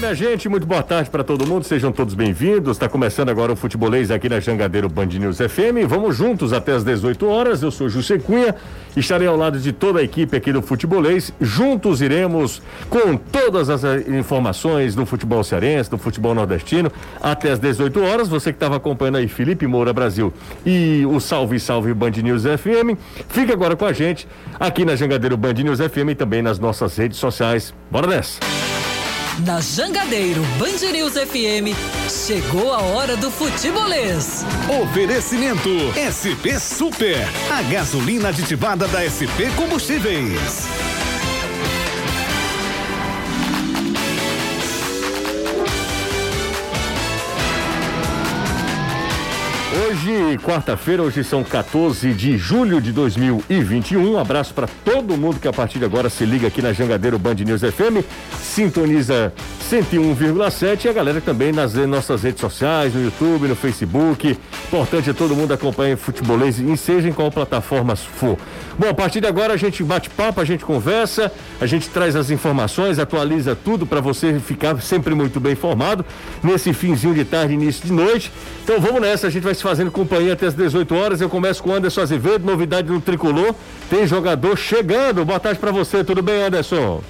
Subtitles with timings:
[0.00, 2.78] Minha gente, muito boa tarde para todo mundo, sejam todos bem-vindos.
[2.78, 5.86] Está começando agora o Futebolês aqui na Jangadeiro Band News FM.
[5.86, 7.62] Vamos juntos até as 18 horas.
[7.62, 8.54] Eu sou José Cunha,
[8.96, 11.34] estarei ao lado de toda a equipe aqui do Futebolês.
[11.38, 16.90] Juntos iremos com todas as eh, informações do futebol cearense, do futebol nordestino,
[17.20, 18.26] até as 18 horas.
[18.26, 20.32] Você que estava acompanhando aí Felipe Moura Brasil
[20.64, 22.96] e o Salve Salve Band News FM,
[23.28, 24.26] fica agora com a gente
[24.58, 27.74] aqui na Jangadeiro Band News FM e também nas nossas redes sociais.
[27.90, 28.40] Bora nessa!
[29.44, 31.74] Na Jangadeiro Band News FM,
[32.08, 34.44] chegou a hora do futebolês.
[34.82, 40.66] Oferecimento SP Super, a gasolina aditivada da SP Combustíveis.
[49.90, 54.12] Hoje, quarta-feira, hoje são 14 de julho de 2021.
[54.12, 57.18] Um abraço para todo mundo que a partir de agora se liga aqui na Jangadeiro
[57.18, 58.06] Band News FM,
[58.40, 59.32] sintoniza
[59.68, 64.38] 101,7 e a galera também nas nossas redes sociais, no YouTube, no Facebook.
[64.68, 68.38] Importante é todo mundo acompanhar futebolês e seja em qual plataforma for.
[68.78, 72.14] Bom, a partir de agora a gente bate papo, a gente conversa, a gente traz
[72.14, 76.04] as informações, atualiza tudo para você ficar sempre muito bem informado
[76.42, 78.32] nesse finzinho de tarde, início de noite.
[78.62, 81.20] Então vamos nessa, a gente vai se fazendo companhia até as 18 horas.
[81.22, 83.54] Eu começo com o Anderson Azevedo, novidade no tricolor.
[83.88, 85.24] Tem jogador chegando.
[85.24, 87.02] Boa tarde para você, tudo bem, Anderson?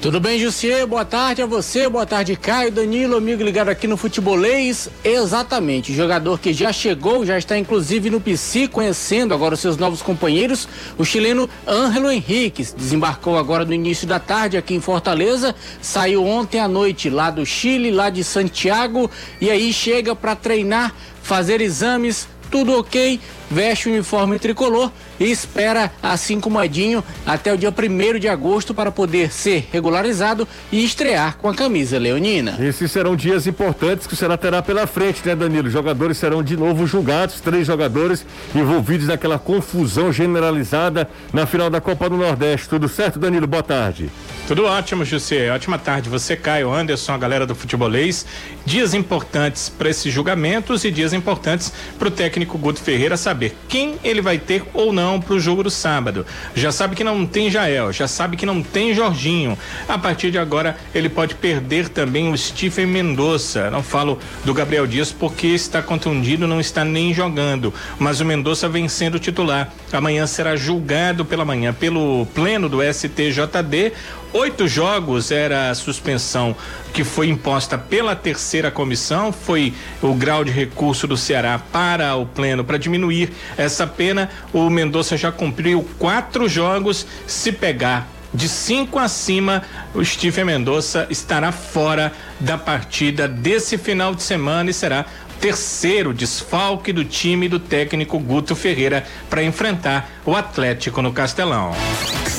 [0.00, 0.86] Tudo bem, Jussier?
[0.86, 4.88] Boa tarde a você, boa tarde, Caio, Danilo, amigo ligado aqui no Futebolês.
[5.02, 10.02] Exatamente, jogador que já chegou, já está inclusive no PC, conhecendo agora os seus novos
[10.02, 10.68] companheiros,
[10.98, 16.60] o chileno Ângelo Henrique, desembarcou agora no início da tarde aqui em Fortaleza, saiu ontem
[16.60, 20.94] à noite lá do Chile, lá de Santiago, e aí chega para treinar,
[21.26, 27.56] fazer exames, tudo ok, veste o uniforme tricolor e espera, assim como Edinho, até o
[27.56, 32.56] dia 1 de agosto para poder ser regularizado e estrear com a camisa leonina.
[32.60, 35.70] Esses serão dias importantes que o Ceará terá pela frente, né, Danilo?
[35.70, 38.24] Jogadores serão de novo julgados, três jogadores
[38.54, 42.68] envolvidos naquela confusão generalizada na final da Copa do Nordeste.
[42.68, 43.46] Tudo certo, Danilo?
[43.46, 44.10] Boa tarde.
[44.46, 45.50] Tudo ótimo, José.
[45.50, 46.08] Ótima tarde.
[46.08, 48.24] Você, Caio, Anderson, a galera do futebolês.
[48.64, 53.35] Dias importantes para esses julgamentos e dias importantes para o técnico Guto Ferreira saber
[53.68, 56.24] quem ele vai ter ou não para o jogo do sábado.
[56.54, 59.58] Já sabe que não tem Jael, já sabe que não tem Jorginho.
[59.88, 63.70] A partir de agora, ele pode perder também o Stephen Mendonça.
[63.70, 67.72] Não falo do Gabriel Dias porque está contundido, não está nem jogando.
[67.98, 69.72] Mas o Mendonça vem sendo titular.
[69.92, 73.92] Amanhã será julgado pela manhã pelo pleno do STJD
[74.36, 76.54] oito jogos era a suspensão
[76.92, 82.26] que foi imposta pela terceira comissão, foi o grau de recurso do Ceará para o
[82.26, 84.30] pleno para diminuir essa pena.
[84.52, 87.06] O Mendonça já cumpriu quatro jogos.
[87.26, 89.62] Se pegar de cinco acima,
[89.94, 95.06] o Stephen Mendonça estará fora da partida desse final de semana e será
[95.40, 101.72] terceiro desfalque do time do técnico Guto Ferreira para enfrentar o Atlético no Castelão.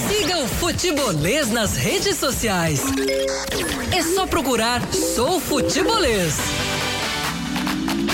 [0.07, 2.81] Siga o Futebolês nas redes sociais.
[3.95, 6.35] É só procurar Sou Futebolês.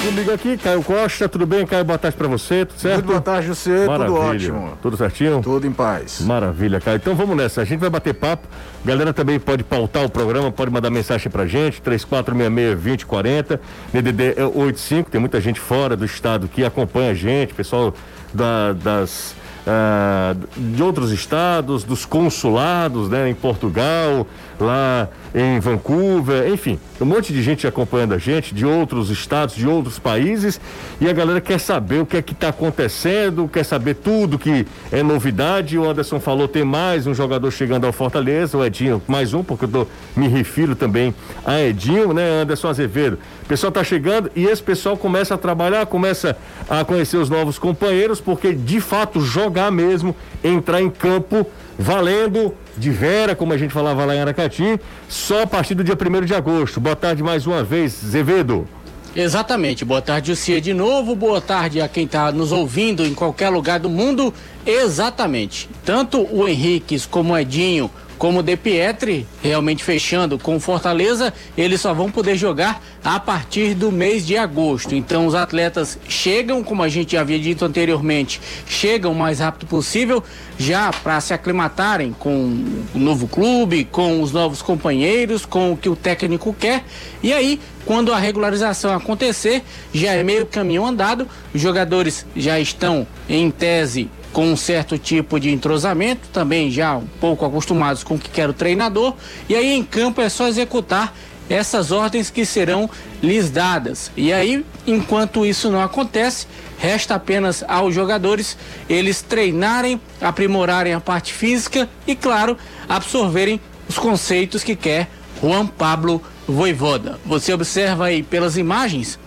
[0.03, 1.85] Comigo aqui, Caio Costa, tudo bem, Caio?
[1.85, 2.95] Boa tarde pra você, tudo certo?
[2.95, 4.77] Muito boa tarde, você, tudo ótimo.
[4.81, 5.41] Tudo certinho?
[5.41, 6.19] Tudo em paz.
[6.19, 6.97] Maravilha, Caio.
[6.97, 8.45] Então vamos nessa, a gente vai bater papo.
[8.83, 13.59] Galera também pode pautar o programa, pode mandar mensagem pra gente, 3466-2040,
[13.93, 17.93] DDD 85, tem muita gente fora do estado que acompanha a gente, pessoal
[18.33, 19.33] da, das
[19.65, 24.27] ah, de outros estados, dos consulados, né, em Portugal,
[24.59, 29.67] lá em Vancouver, enfim, um monte de gente acompanhando a gente, de outros estados, de
[29.67, 30.59] outros países,
[31.01, 34.65] e a galera quer saber o que é que está acontecendo, quer saber tudo que
[34.91, 35.77] é novidade.
[35.77, 39.65] O Anderson falou, tem mais um jogador chegando ao Fortaleza, o Edinho, mais um, porque
[39.65, 41.13] eu tô, me refiro também
[41.43, 43.17] a Edinho, né, Anderson Azevedo.
[43.43, 46.37] O pessoal está chegando e esse pessoal começa a trabalhar, começa
[46.69, 49.19] a conhecer os novos companheiros, porque de fato
[49.53, 51.45] jogar mesmo, entrar em campo
[51.77, 55.95] valendo de Vera, como a gente falava lá em Aracati, só a partir do dia
[55.95, 56.79] 1 de agosto.
[56.79, 58.67] Boa tarde mais uma vez, Zevedo.
[59.15, 59.85] Exatamente.
[59.85, 61.15] Boa tarde, Lucia, de novo.
[61.15, 64.33] Boa tarde a quem está nos ouvindo em qualquer lugar do mundo.
[64.65, 65.69] Exatamente.
[65.85, 71.93] Tanto o Henriques como o Edinho como De Pietri, realmente fechando com Fortaleza, eles só
[71.93, 74.95] vão poder jogar a partir do mês de agosto.
[74.95, 80.23] Então os atletas chegam, como a gente havia dito anteriormente, chegam o mais rápido possível,
[80.57, 85.89] já para se aclimatarem com o novo clube, com os novos companheiros, com o que
[85.89, 86.83] o técnico quer.
[87.21, 89.63] E aí, quando a regularização acontecer,
[89.93, 95.39] já é meio caminho andado, os jogadores já estão em tese com um certo tipo
[95.39, 99.13] de entrosamento, também já um pouco acostumados com o que quer o treinador,
[99.47, 101.15] e aí em campo é só executar
[101.49, 102.89] essas ordens que serão
[103.21, 104.11] lhes dadas.
[104.17, 106.47] E aí, enquanto isso não acontece,
[106.79, 108.57] resta apenas aos jogadores
[108.89, 112.57] eles treinarem, aprimorarem a parte física e, claro,
[112.89, 115.09] absorverem os conceitos que quer
[115.41, 117.19] Juan Pablo Voivoda.
[117.25, 119.19] Você observa aí pelas imagens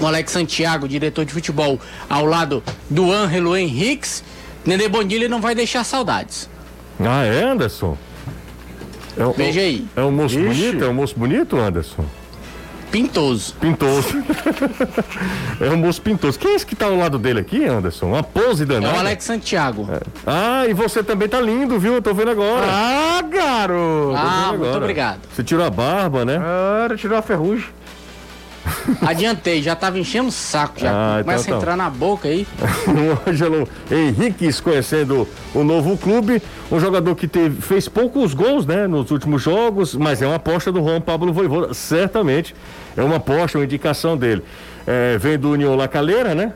[0.00, 1.78] o Alex Santiago, diretor de futebol,
[2.08, 4.24] ao lado do Ângelo Henriques.
[4.64, 6.48] Nenê Bondilha não vai deixar saudades.
[7.00, 7.96] Ah, é, Anderson?
[9.16, 9.86] É, um- Veja aí.
[9.96, 10.48] É um moço Ixi.
[10.62, 10.84] bonito?
[10.84, 12.04] É um moço bonito, Anderson?
[12.90, 13.54] Pintoso.
[13.60, 14.08] Pintoso.
[15.60, 16.36] é um moço pintoso.
[16.38, 18.06] Quem é esse que tá ao lado dele aqui, Anderson?
[18.06, 18.96] Uma pose É danada.
[18.96, 19.88] o Alex Santiago.
[20.26, 21.94] Ah, e você também tá lindo, viu?
[21.94, 22.66] Eu tô vendo agora.
[22.68, 24.16] Ah, garoto!
[24.16, 25.20] Ah, muito obrigado.
[25.32, 26.38] Você tirou a barba, né?
[26.38, 27.66] Cara, tirou a ferrugem.
[29.06, 31.54] Adiantei, já tava enchendo o saco, já Ah, então começa tá.
[31.54, 32.46] a entrar na boca aí.
[33.26, 38.86] o Ângelo Henriques conhecendo o novo clube, um jogador que teve, fez poucos gols, né,
[38.86, 42.54] nos últimos jogos, mas é uma aposta do Juan Pablo Voivoda, certamente
[42.96, 44.42] é uma aposta, uma indicação dele.
[44.86, 46.52] É, vem do União La Calera, né?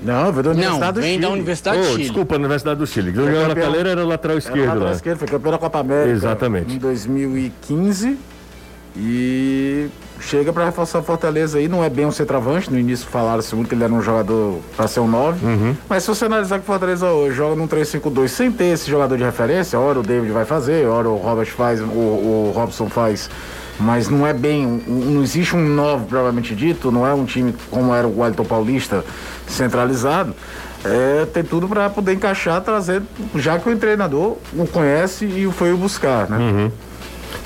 [0.00, 1.22] Não, veio da Não, Universidade do vem Chile.
[1.22, 2.02] da Universidade Oh, do Chile.
[2.04, 3.10] desculpa, Universidade do Chile.
[3.10, 3.54] Do União La.
[3.56, 4.92] Calera era o lateral Era esquerdo lateral lá.
[4.92, 6.10] esquerdo, foi campeão da Copa América.
[6.10, 6.74] Exatamente.
[6.74, 8.16] Em 2015.
[8.96, 9.88] E
[10.20, 11.68] chega pra reforçar o Fortaleza aí.
[11.68, 12.70] Não é bem um centroavante.
[12.72, 15.44] No início falaram-se muito que ele era um jogador pra ser um 9.
[15.46, 15.76] Uhum.
[15.88, 19.16] Mas se você analisar que o Fortaleza hoje joga num 3-5-2 sem ter esse jogador
[19.16, 23.30] de referência, hora o David vai fazer, hora o Robert faz, o, o Robson faz.
[23.80, 24.82] Mas não é bem, um-
[25.14, 29.04] não existe um 9 provavelmente dito, não é um time como era o Wellington Paulista
[29.46, 30.34] centralizado.
[30.84, 33.02] É, tem tudo para poder encaixar, trazer,
[33.36, 36.70] já que o treinador o conhece e o foi o buscar, né?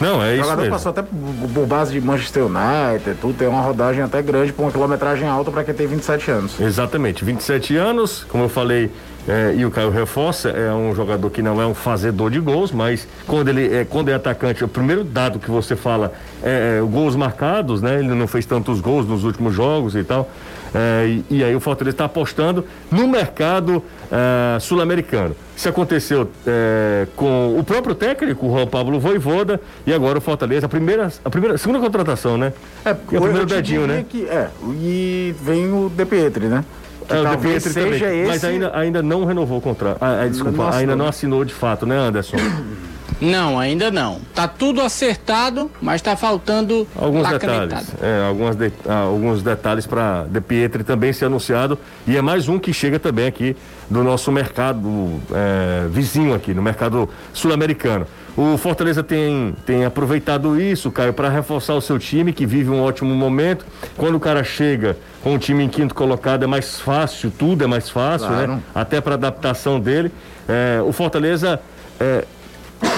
[0.00, 0.74] Não, é O isso jogador mesmo.
[0.74, 4.70] passou até por, base de Manchester United, tudo, tem uma rodagem até grande, por uma
[4.72, 6.60] quilometragem alta para quem tem 27 anos.
[6.60, 8.90] Exatamente, 27 anos, como eu falei,
[9.28, 12.72] é, e o Caio reforça, é um jogador que não é um fazedor de gols,
[12.72, 16.12] mas quando ele é, quando é atacante, o primeiro dado que você fala
[16.42, 18.00] é, é gols marcados, né?
[18.00, 20.28] Ele não fez tantos gols nos últimos jogos e tal.
[20.74, 25.36] É, e, e aí o Fortaleza está apostando no mercado é, sul-americano.
[25.56, 30.66] Isso aconteceu é, com o próprio técnico, o Juan Pablo Voivoda, e agora o Fortaleza,
[30.66, 32.52] a primeira, a primeira, segunda contratação, né?
[32.84, 34.04] É, E o primeiro dedinho, né?
[34.08, 34.48] Que, é,
[34.80, 36.64] e vem o De Pietri, né?
[37.06, 38.28] Que É, talvez também, seja esse...
[38.28, 39.98] mas ainda, ainda não renovou o contrato.
[40.00, 40.80] Ah, ah, desculpa, assinou.
[40.80, 42.36] ainda não assinou de fato, né, Anderson?
[43.20, 44.20] Não, ainda não.
[44.34, 47.92] Tá tudo acertado, mas tá faltando Alguns detalhes.
[48.00, 51.78] É, algumas de- ah, alguns detalhes para De Pietri também ser anunciado.
[52.06, 53.56] E é mais um que chega também aqui
[53.88, 58.06] do nosso mercado é, vizinho aqui, no mercado sul-americano.
[58.36, 62.82] O Fortaleza tem, tem aproveitado isso, Caio, para reforçar o seu time, que vive um
[62.82, 63.66] ótimo momento.
[63.96, 67.66] Quando o cara chega com o time em quinto colocado, é mais fácil, tudo é
[67.66, 68.52] mais fácil, Claro.
[68.54, 68.60] né?
[68.74, 70.10] Até para adaptação dele.
[70.48, 71.60] É, o Fortaleza.
[72.00, 72.24] é,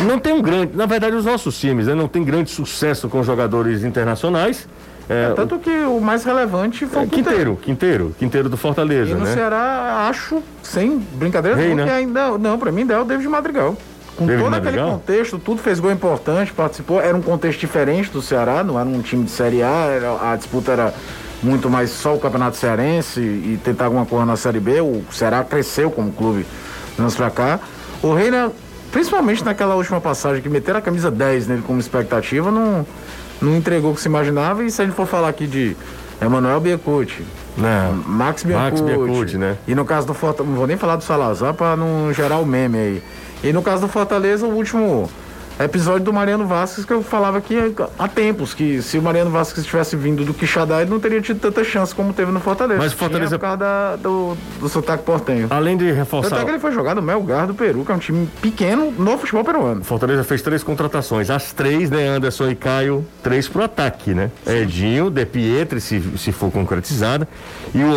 [0.06, 3.22] não tem um grande, na verdade os nossos times né, não tem grande sucesso com
[3.22, 4.66] jogadores internacionais.
[5.08, 7.28] É, Tanto que o mais relevante foi o o Quinteiro.
[7.36, 9.34] Quinteiro, Quinteiro, Quinteiro do E Fortaleza, no né?
[9.34, 11.92] Ceará, acho, sem brincadeira, Rei, né?
[11.92, 12.38] ainda.
[12.38, 13.76] Não, pra mim ainda é o David Madrigal.
[14.16, 14.84] Com David todo Madrigal?
[14.86, 17.02] aquele contexto, tudo fez gol importante, participou.
[17.02, 20.36] Era um contexto diferente do Ceará, não era um time de Série A, era- a
[20.36, 20.94] disputa era
[21.42, 24.80] muito mais só o Campeonato Cearense e tentar alguma coisa na Série B.
[24.80, 26.46] O Ceará cresceu como clube
[26.98, 27.60] anos pra cá.
[28.02, 28.50] O Reina,
[28.94, 32.86] principalmente naquela última passagem que meteram a camisa 10 nele como expectativa, não,
[33.42, 34.62] não entregou o que se imaginava.
[34.62, 35.76] E se a gente for falar aqui de
[36.22, 37.24] Emanuel Biacucci,
[37.58, 37.92] Não.
[37.92, 38.44] Max.
[38.44, 39.56] Biancucci, né?
[39.66, 42.46] E no caso do Fortaleza, não vou nem falar do Salazar para não gerar o
[42.46, 43.02] meme aí.
[43.42, 45.10] E no caso do Fortaleza, o último
[45.58, 47.56] episódio do Mariano Vasquez que eu falava aqui
[47.98, 51.38] há tempos, que se o Mariano Vasquez tivesse vindo do Quixadá, ele não teria tido
[51.40, 52.80] tanta chance como teve no Fortaleza.
[52.82, 55.46] Mas o Fortaleza- Tinha por causa da- do, do sotaque portenho.
[55.50, 56.40] Além de reforçar.
[56.40, 59.16] é que ele foi jogar no Melgar do Peru, que é um time pequeno no
[59.18, 59.84] futebol peruano.
[59.84, 61.30] Fortaleza fez três contratações.
[61.30, 62.08] As três, né?
[62.08, 64.30] Anderson e Caio, três pro ataque, né?
[64.46, 67.28] Edinho, De Pietri, se, se for concretizada.
[67.74, 67.94] E o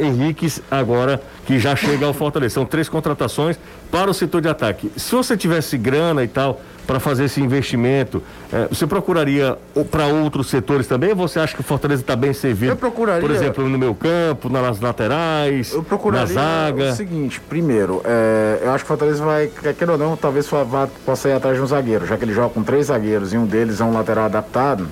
[0.00, 2.54] Henriques, agora, que já chega ao Fortaleza.
[2.54, 3.58] São três contratações
[3.90, 4.90] para o setor de ataque.
[4.96, 8.22] Se você tivesse grana e tal para fazer esse investimento,
[8.52, 9.56] eh, você procuraria
[9.90, 11.10] para outros setores também?
[11.10, 12.72] Ou você acha que o Fortaleza está bem servido?
[12.72, 16.92] Eu procuraria- Por exemplo, no meu campo, nas laterais, Eu procuraria na zaga.
[16.92, 20.88] o seguinte, primeiro, é, eu acho que o Fortaleza vai, quer ou não, talvez vá-
[21.04, 23.46] possa ir atrás de um zagueiro, já que ele joga com três zagueiros e um
[23.46, 24.86] deles é um lateral adaptado,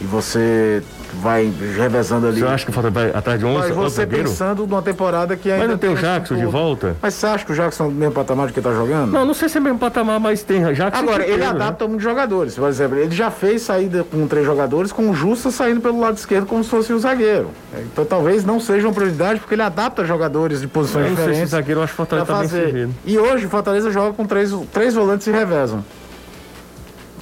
[0.00, 0.82] e você
[1.16, 2.40] vai revezando ali.
[2.40, 5.50] Você acha que o Fortaleza vai atrás de 11 Mas você pensando numa temporada que
[5.50, 6.96] ainda Mas não tem o mais Jackson de volta?
[7.00, 9.12] Mas você acha que o Jackson é o mesmo patamar de que tá jogando?
[9.12, 11.02] Não, não sei se é mesmo patamar, mas tem Jackson.
[11.02, 11.64] Agora, tem ele Pedro, né?
[11.64, 12.54] adapta muitos jogadores.
[12.54, 16.16] Por exemplo, ele já fez saída com três jogadores, com o Justa saindo pelo lado
[16.16, 17.50] esquerdo como se fosse o zagueiro.
[17.92, 21.24] Então talvez não seja uma prioridade, porque ele adapta jogadores de posições Eu não sei
[21.24, 21.50] se diferentes.
[21.50, 22.88] zagueiro, eu acho que o Fortaleza tá bem fazer.
[23.04, 25.84] E hoje o Fortaleza joga com três, três volantes e revezam.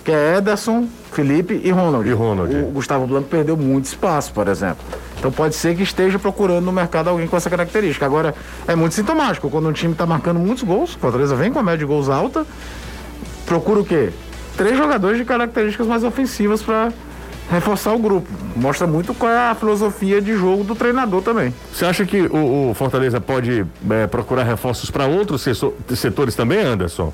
[0.08, 2.08] Que é Ederson, Felipe e Ronald.
[2.08, 2.56] E Ronald.
[2.56, 4.82] O Gustavo Blanco perdeu muito espaço, por exemplo.
[5.18, 8.06] Então pode ser que esteja procurando no mercado alguém com essa característica.
[8.06, 8.34] Agora,
[8.66, 9.50] é muito sintomático.
[9.50, 12.08] Quando um time está marcando muitos gols, o Fortaleza vem com a média de gols
[12.08, 12.46] alta,
[13.44, 14.08] procura o quê?
[14.56, 16.90] Três jogadores de características mais ofensivas para
[17.50, 18.28] reforçar o grupo.
[18.56, 21.52] Mostra muito qual é a filosofia de jogo do treinador também.
[21.70, 25.46] Você acha que o, o Fortaleza pode é, procurar reforços para outros
[25.94, 27.12] setores também, Anderson?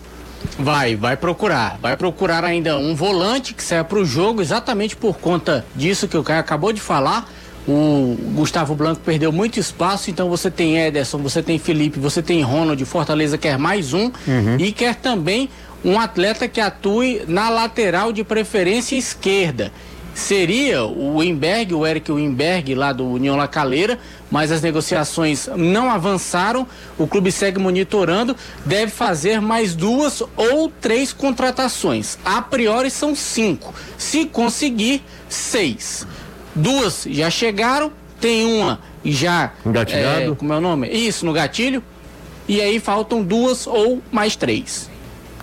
[0.59, 1.79] Vai, vai procurar.
[1.81, 6.17] Vai procurar ainda um volante que saia para o jogo, exatamente por conta disso que
[6.17, 7.29] o Caio acabou de falar.
[7.67, 12.43] O Gustavo Blanco perdeu muito espaço, então você tem Ederson, você tem Felipe, você tem
[12.43, 14.11] Ronald, Fortaleza quer mais um
[14.59, 15.49] e quer também
[15.83, 19.73] um atleta que atue na lateral de preferência esquerda.
[20.15, 23.99] Seria o Wimberg, o Eric Wimberg lá do União La Calera,
[24.31, 26.67] mas as negociações não avançaram.
[26.97, 32.17] O clube segue monitorando, deve fazer mais duas ou três contratações.
[32.25, 33.75] A priori são cinco.
[33.99, 36.07] Se conseguir, seis.
[36.55, 37.91] Duas já chegaram,
[38.21, 39.53] tem uma já.
[39.67, 40.33] Engatilhado?
[40.33, 40.89] é, como é o nome?
[40.89, 41.83] Isso, no gatilho.
[42.47, 44.89] E aí faltam duas ou mais três.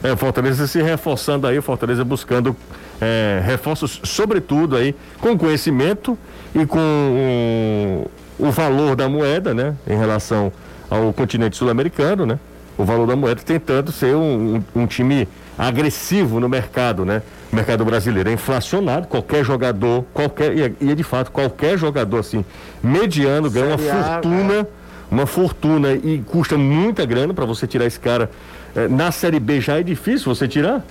[0.01, 2.55] É, o Fortaleza se reforçando aí, o Fortaleza buscando
[3.01, 6.17] é, reforços, sobretudo aí, com conhecimento
[6.55, 8.05] e com
[8.39, 9.75] o, o valor da moeda, né?
[9.87, 10.51] Em relação
[10.89, 12.39] ao continente sul-americano, né?
[12.77, 15.27] O valor da moeda tentando ser um, um- um time
[15.57, 17.21] agressivo no mercado, né?
[17.51, 22.19] Mercado brasileiro é inflacionado, qualquer jogador, qualquer, e é, e é de fato, qualquer jogador
[22.19, 22.45] assim,
[22.81, 24.67] mediano, ganha uma fortuna
[25.11, 28.31] uma fortuna e custa muita grana para você tirar esse cara.
[28.73, 30.85] Eh, na Série B já é difícil você tirar,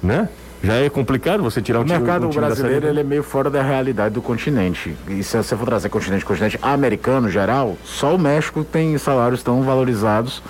[0.00, 0.28] né?
[0.64, 3.22] Já é complicado você tirar um O time mercado um time brasileiro ele é meio
[3.22, 4.96] fora da realidade do continente.
[5.08, 9.62] E se você for trazer continente, continente americano geral, só o México tem salários tão
[9.62, 10.42] valorizados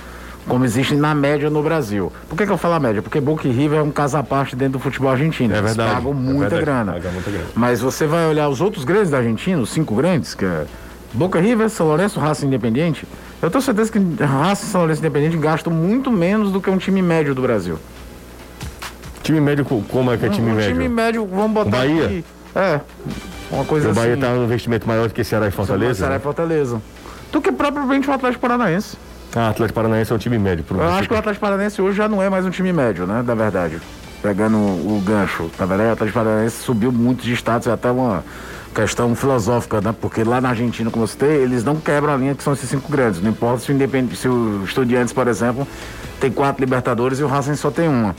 [0.47, 2.13] como existem na média no Brasil.
[2.29, 3.03] Por que, que eu falo a média?
[3.03, 5.53] Porque Boca e River é um caso à parte dentro do futebol argentino.
[5.53, 6.93] É Eles verdade, pagam é muita verdade, grana.
[6.93, 7.47] pagam muita grana.
[7.55, 10.67] Mas você vai olhar os outros grandes da Argentina, os cinco grandes, que é
[11.13, 13.05] Boca River, São Lourenço, Racing Independiente.
[13.43, 17.03] Eu tenho certeza que e São Lourenço Independiente gastam muito menos do que um time
[17.03, 17.79] médio do Brasil.
[19.25, 20.73] Time médio, co- como é que é time um médio?
[20.75, 22.05] time médio, vamos botar Bahia?
[22.05, 22.25] aqui.
[22.55, 22.81] É,
[23.51, 24.01] uma coisa O assim.
[24.01, 25.95] Bahia está um investimento maior do que Ceará e Fortaleza?
[25.95, 26.23] Ceará e né?
[26.23, 26.81] Fortaleza.
[27.33, 28.97] Do que propriamente o Atlético Paranaense.
[29.35, 30.65] Ah, Atlético Paranaense é um time médio.
[30.71, 33.25] Eu acho que o Atlético Paranaense hoje já não é mais um time médio, né?
[33.25, 33.81] Da verdade.
[34.23, 35.51] Pegando o, o gancho.
[35.59, 38.23] Na verdade, o Atlético Paranaense subiu muito de status, é até uma
[38.75, 39.93] questão filosófica, né?
[40.01, 42.69] Porque lá na Argentina, como eu citei, eles não quebram a linha que são esses
[42.71, 43.21] cinco grandes.
[43.21, 44.15] Não importa se o, Independ...
[44.15, 45.67] se o Estudiantes, por exemplo,
[46.21, 48.15] tem quatro Libertadores e o Racing só tem uma.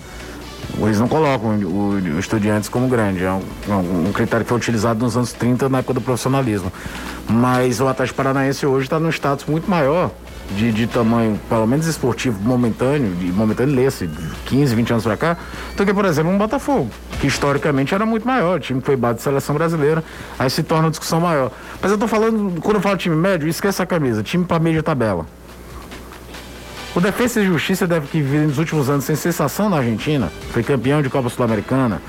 [0.77, 3.24] Eles não colocam o, o Estudiantes como grande.
[3.24, 6.72] É um, um- critério que foi utilizado nos anos 30, na época do profissionalismo.
[7.29, 10.12] Mas o Atlético Paranaense hoje está num status muito maior
[10.51, 14.10] de, de tamanho, pelo menos esportivo, momentâneo, de momentâneo de
[14.45, 15.38] 15, 20 anos pra cá,
[15.75, 16.88] do que, por exemplo, um Botafogo,
[17.19, 20.03] que historicamente era muito maior, o time foi base de seleção brasileira,
[20.38, 21.51] aí se torna uma discussão maior.
[21.81, 24.75] Mas eu tô falando, quando eu falo time médio, esquece a camisa, time pra meio
[24.75, 25.25] de tabela.
[26.95, 30.63] O Defesa e Justiça deve que vir nos últimos anos sem sensação na Argentina, foi
[30.63, 32.01] campeão de Copa Sul-Americana,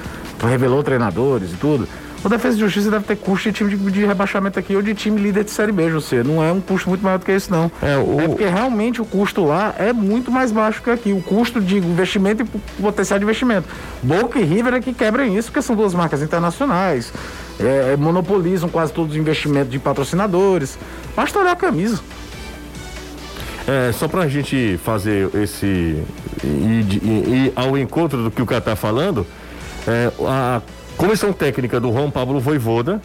[0.48, 1.88] revelou treinadores e tudo.
[2.24, 4.94] O Defesa e Justiça deve ter custo de time de, de rebaixamento aqui ou de
[4.94, 6.22] time líder de Série B, José.
[6.24, 7.70] Não é um custo muito maior do que esse, não.
[7.82, 11.12] É, o- porque realmente o custo lá é muito mais baixo que aqui.
[11.12, 13.68] O custo de investimento e potencial de investimento.
[14.02, 17.12] Boca e River é que quebram isso, porque são duas marcas internacionais.
[17.60, 20.76] É, monopolizam quase todos os investimentos de patrocinadores.
[21.14, 22.00] Basta olhar a camisa.
[23.66, 25.66] É, só pra gente fazer esse.
[26.44, 29.26] ir, ao encontro do que o cara tá falando,
[29.86, 30.62] é, a
[30.96, 33.00] comissão técnica do Juan Pablo Voivoda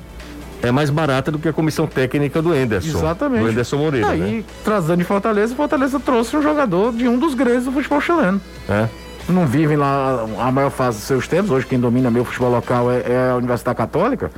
[0.61, 2.97] é mais barata do que a comissão técnica do Enderson.
[2.99, 3.43] Exatamente.
[3.43, 4.09] Do Enderson Moreira.
[4.09, 4.43] Aí, né?
[4.63, 8.39] trazendo de Fortaleza, Fortaleza trouxe um jogador de um dos grandes do futebol chileno.
[8.69, 8.87] É.
[9.27, 11.51] Não vivem lá a maior fase dos seus tempos.
[11.51, 14.31] Hoje quem domina meu futebol local é, é a Universidade Católica,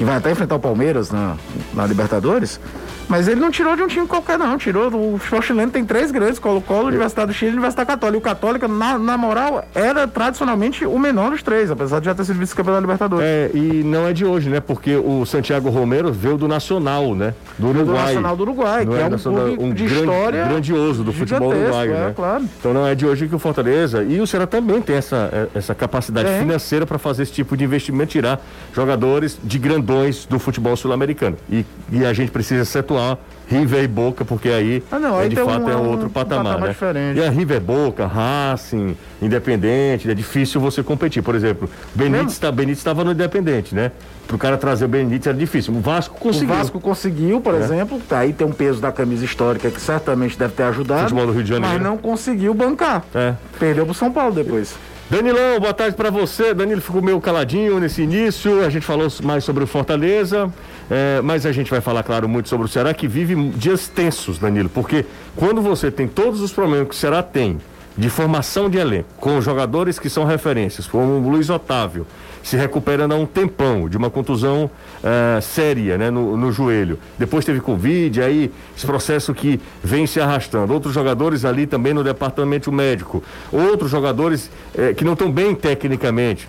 [0.00, 1.36] que vai até enfrentar o Palmeiras na,
[1.74, 2.58] na Libertadores.
[3.06, 4.56] Mas ele não tirou de um time qualquer, não.
[4.56, 8.16] Tirou do futebol chileno, tem três grandes: Colo-Colo, Universidade do Chile e Universidade Católica.
[8.16, 12.14] E o Católica, na, na moral, era tradicionalmente o menor dos três, apesar de já
[12.14, 13.26] ter sido vice-campeão da Libertadores.
[13.26, 14.60] É, e não é de hoje, né?
[14.60, 17.34] Porque o Santiago Romero veio do Nacional, né?
[17.58, 18.04] Do do Uruguai.
[18.06, 21.48] Nacional do Uruguai, Não que é um Nacional- clube de grande- história grandioso do futebol
[21.50, 22.12] uruguaio, é, né?
[22.16, 22.44] claro.
[22.58, 25.46] Então não é de hoje que o Fortaleza e o Ceará também tem essa, eh,
[25.56, 26.38] essa capacidade Tem.
[26.38, 28.40] financeira para fazer esse tipo de investimento, tirar
[28.72, 29.89] jogadores de grandão
[30.28, 31.36] do futebol sul-americano.
[31.50, 33.18] E, e a gente precisa acentuar
[33.48, 35.88] River e Boca, porque aí, Ah, não, é, aí de tem fato um- é um-
[35.90, 37.14] outro um patamar, patamar né?
[37.16, 41.22] E a River Boca, Racing, Independente, é difícil você competir.
[41.22, 43.90] Por exemplo, Benítez tá, estava no Independente, né?
[44.26, 45.74] Para o cara trazer o Benítez era difícil.
[45.74, 46.54] O Vasco conseguiu.
[46.54, 50.38] O Vasco conseguiu, por exemplo, tá aí tem um peso da camisa histórica que certamente
[50.38, 51.02] deve ter ajudado.
[51.02, 51.74] Futebol do Rio de Janeiro.
[51.74, 53.02] Mas não conseguiu bancar.
[53.14, 53.34] É.
[53.58, 54.74] Perdeu pro São Paulo depois.
[55.10, 56.54] Danilão, boa tarde para você.
[56.54, 58.64] Danilo ficou meio caladinho nesse início.
[58.64, 60.48] A gente falou mais sobre o Fortaleza,
[60.88, 64.38] é, mas a gente vai falar, claro, muito sobre o Ceará, que vive dias tensos,
[64.38, 67.58] Danilo, porque quando você tem todos os problemas que o Ceará tem
[67.96, 72.06] de formação de elenco, com jogadores que são referências, como o Luiz Otávio,
[72.42, 74.70] se recuperando há um tempão de uma contusão
[75.02, 76.98] eh, séria né, no, no joelho.
[77.18, 80.72] Depois teve Covid, aí esse processo que vem se arrastando.
[80.72, 83.22] Outros jogadores ali também no departamento médico.
[83.52, 86.48] Outros jogadores eh, que não estão bem tecnicamente.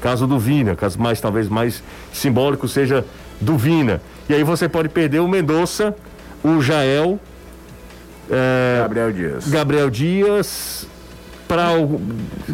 [0.00, 1.82] Caso do Vina, caso mais, talvez mais
[2.12, 3.04] simbólico seja
[3.40, 4.00] do Vina.
[4.28, 5.94] E aí você pode perder o Mendonça,
[6.42, 7.20] o Jael,
[8.30, 9.48] eh, Gabriel Dias.
[9.48, 10.86] Gabriel Dias.
[11.46, 11.98] Para o...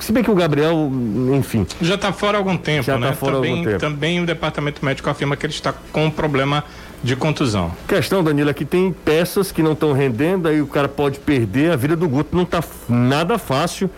[0.00, 0.88] Se bem que o Gabriel,
[1.36, 3.08] enfim, Já está fora há algum tempo, Já né?
[3.08, 3.80] tá fora também, algum tempo.
[3.80, 6.62] também o departamento médico afirma que ele está com um problema
[7.02, 7.72] de contusão.
[7.88, 11.72] Questão, Danilo, é que tem peças que não estão rendendo, aí o cara pode perder.
[11.72, 13.90] A vida do Guto não está nada fácil.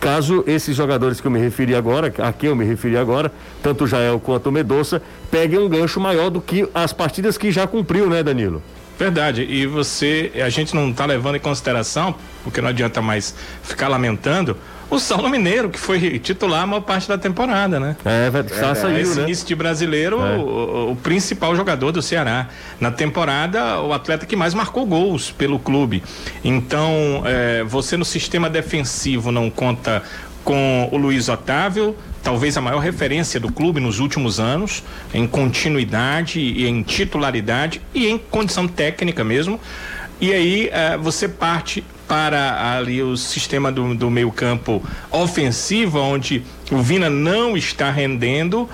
[0.00, 3.30] Caso esses jogadores que eu me referi agora, a quem eu me referi agora,
[3.62, 7.50] tanto o Jael quanto o Medoça, peguem um gancho maior do que as partidas que
[7.50, 8.62] já cumpriu, né, Danilo?
[8.98, 9.42] Verdade.
[9.48, 14.56] E você, a gente não está levando em consideração, porque não adianta mais ficar lamentando,
[14.90, 17.94] o Saulo Mineiro, que foi titular a maior parte da temporada, né?
[18.04, 19.24] É, vai- já saiu, Esse né?
[19.24, 20.36] início de brasileiro, É.
[20.36, 22.48] o, o- o principal jogador do Ceará.
[22.80, 26.02] Na temporada, o atleta que mais marcou gols pelo clube.
[26.42, 30.02] Então, é, você no sistema defensivo não conta
[30.42, 34.82] com o Luiz Otávio, talvez a maior referência do clube nos últimos anos,
[35.12, 39.60] em continuidade e em titularidade e em condição técnica mesmo.
[40.20, 46.42] E aí eh, você parte para ali o sistema do, do meio campo ofensivo, onde
[46.72, 48.68] o Vina não está rendendo.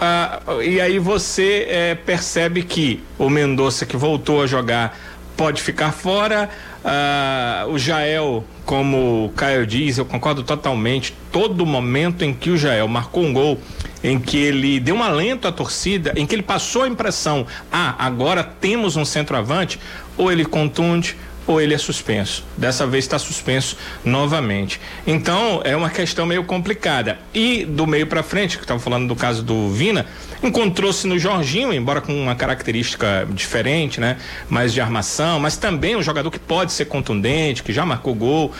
[0.00, 4.98] ah, e aí você eh, percebe que o Mendonça que voltou a jogar
[5.36, 6.50] pode ficar fora.
[6.84, 11.14] Ah, o Jael, como o Caio diz, eu concordo totalmente.
[11.30, 13.58] Todo momento em que o Jael marcou um gol,
[14.02, 17.94] em que ele deu um alento à torcida, em que ele passou a impressão: ah,
[17.98, 19.78] agora temos um centroavante,
[20.16, 21.16] ou ele contunde
[21.50, 22.44] ou ele é suspenso.
[22.56, 24.80] Dessa vez está suspenso novamente.
[25.04, 27.18] Então é uma questão meio complicada.
[27.34, 30.06] E do meio para frente, que estava falando do caso do Vina,
[30.42, 34.16] encontrou-se no Jorginho, embora com uma característica diferente, né?
[34.48, 38.52] Mais de armação, mas também um jogador que pode ser contundente, que já marcou gol.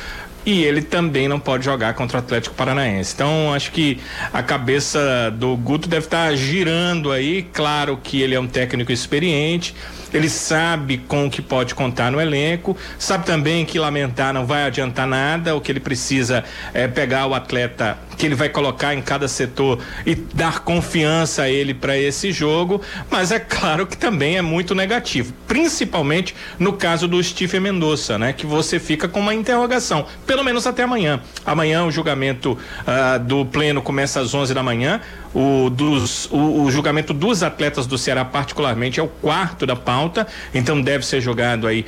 [0.45, 3.13] E ele também não pode jogar contra o Atlético Paranaense.
[3.15, 3.99] Então, acho que
[4.33, 7.47] a cabeça do Guto deve estar girando aí.
[7.53, 9.75] Claro que ele é um técnico experiente,
[10.13, 14.65] ele sabe com o que pode contar no elenco, sabe também que lamentar não vai
[14.65, 15.55] adiantar nada.
[15.55, 19.79] O que ele precisa é pegar o atleta que ele vai colocar em cada setor
[20.05, 22.83] e dar confiança a ele para esse jogo.
[23.11, 28.33] Mas é claro que também é muito negativo, principalmente no caso do Stephen Mendonça, né?
[28.35, 31.19] Que você fica com uma interrogação, pelo menos até amanhã.
[31.45, 35.01] Amanhã o julgamento ah, do pleno começa às 11 da manhã.
[35.35, 40.29] O, dos, o, o julgamento dos atletas do Ceará, particularmente, é o quarto da pauta,
[40.55, 41.85] então deve ser jogado aí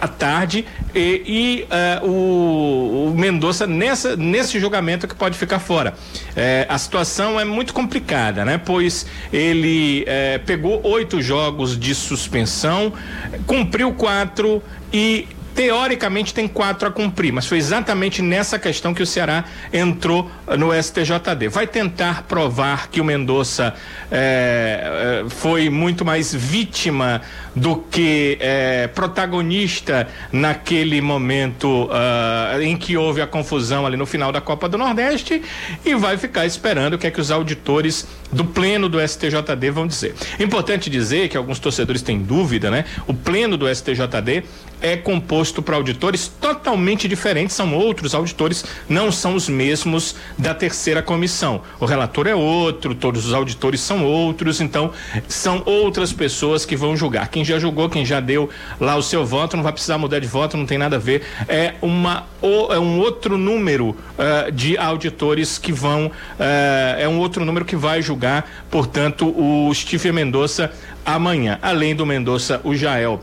[0.00, 0.64] à tarde.
[0.92, 5.94] E, e, ah, o, o Mendonça, nesse julgamento, que pode ficar fora.
[6.34, 8.58] Eh, a situação é muito complicada, né?
[8.58, 12.92] Pois ele eh, pegou oito jogos de suspensão,
[13.46, 14.60] cumpriu quatro
[14.92, 20.30] e teoricamente tem quatro a cumprir, mas foi exatamente nessa questão que o Ceará entrou
[20.46, 21.48] eh, no STJD.
[21.48, 23.74] Vai tentar provar que o Mendonça
[24.10, 27.22] eh, foi muito mais vítima
[27.54, 34.32] do que eh, protagonista naquele momento ah, em que houve a confusão ali no final
[34.32, 35.42] da Copa do Nordeste
[35.84, 39.86] e vai ficar esperando o que é que os auditores do pleno do STJD vão
[39.86, 40.14] dizer.
[40.40, 42.84] Importante dizer que alguns torcedores têm dúvida, né?
[43.06, 44.44] O pleno do STJD
[44.80, 51.02] é composto por auditores totalmente diferentes, são outros auditores, não são os mesmos da terceira
[51.02, 51.62] comissão.
[51.80, 54.92] O relator é outro, todos os auditores são outros, então
[55.26, 57.28] são outras pessoas que vão julgar.
[57.28, 58.48] Quem já julgou, quem já deu
[58.80, 61.22] lá o seu voto, não vai precisar mudar de voto, não tem nada a ver.
[61.48, 62.24] É uma
[62.70, 67.76] é um outro número eh, de auditores que vão eh, é um outro número que
[67.76, 70.72] vai julgar, portanto, o Stephen Mendonça
[71.04, 71.58] amanhã.
[71.62, 73.22] Além do Mendonça, o Jael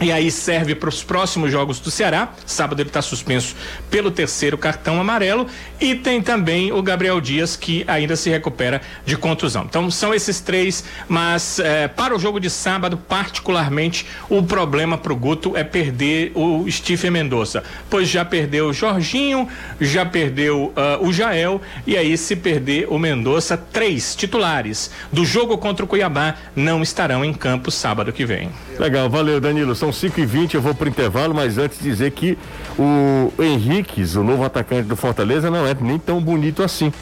[0.00, 2.32] E aí serve para os próximos jogos do Ceará.
[2.44, 3.56] Sábado ele está suspenso
[3.90, 5.46] pelo terceiro cartão amarelo.
[5.80, 9.64] E tem também o Gabriel Dias, que ainda se recupera de contusão.
[9.64, 15.12] Então são esses três, mas eh, para o jogo de sábado, particularmente, o problema para
[15.12, 17.62] o Guto é perder o Stephen Mendonça.
[17.88, 19.48] Pois já perdeu o Jorginho,
[19.80, 21.60] já perdeu ah, o Jael.
[21.86, 27.24] E aí, se perder o Mendonça, três titulares do jogo contra o Cuiabá não estarão
[27.24, 28.50] em campo sábado que vem.
[28.78, 29.74] Legal, valeu, Danilo.
[29.86, 32.36] São 5 e 20 eu vou pro intervalo, mas antes dizer que
[32.76, 36.92] o Henriques, o novo atacante do Fortaleza, não é nem tão bonito assim.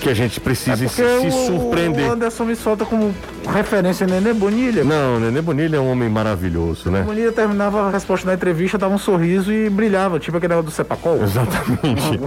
[0.00, 2.08] Que a gente precisa se, Porque se o, surpreender.
[2.08, 3.14] o Anderson me solta como
[3.52, 4.82] referência Nenê Bonilha.
[4.82, 7.02] Não, o Nenê Bonilha é um homem maravilhoso, né?
[7.02, 10.74] Bonilha terminava a resposta da entrevista, dava um sorriso e brilhava, tipo aquele negócio do
[10.74, 11.22] Sepacol.
[11.22, 12.20] Exatamente.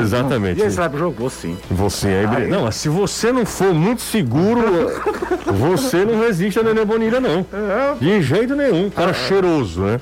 [0.00, 0.60] Exatamente.
[0.60, 1.16] E aí, você vai pro jogo?
[1.18, 1.56] Vou sim.
[1.70, 2.48] Você aí, brilha.
[2.48, 4.62] Não, mas se você não for muito seguro,
[5.46, 7.44] você não resiste a Nenê Bonilha, não.
[8.00, 8.88] De jeito nenhum.
[8.90, 10.00] Cara cheiroso, né?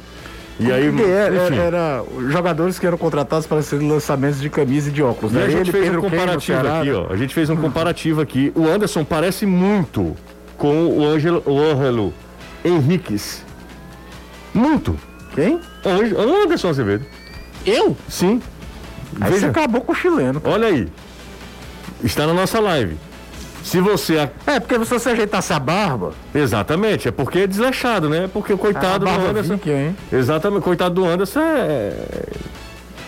[0.58, 1.56] E aí, era, enfim.
[1.58, 5.32] era, era jogadores que eram contratados para serem lançamentos de camisa e de óculos.
[5.32, 5.44] E Né?
[5.44, 7.12] a gente Ele, fez um Pedro Queiro, comparativo aqui, ó.
[7.12, 8.52] A gente fez um comparativo aqui.
[8.54, 10.14] O Anderson parece muito
[10.56, 12.14] com o Ângelo, o Ângelo
[12.64, 13.42] Henriques.
[14.54, 14.96] Muito.
[15.34, 15.58] Quem?
[15.84, 17.04] Ângelo- Anderson Azevedo.
[17.66, 17.96] Eu?
[18.08, 18.40] Sim.
[19.20, 20.40] Aí você Veja, acabou com o chileno.
[20.44, 20.86] olha aí.
[22.02, 22.96] Está na nossa live.
[23.64, 24.29] Se você.
[24.46, 26.12] É, porque se você ajeitasse a barba.
[26.35, 28.29] Exatamente, é porque é desleixado, né?
[28.33, 29.55] Porque o coitado a do barba Anderson.
[29.55, 29.96] viking, hein?
[30.12, 31.92] Exatamente, coitado do Anderson é.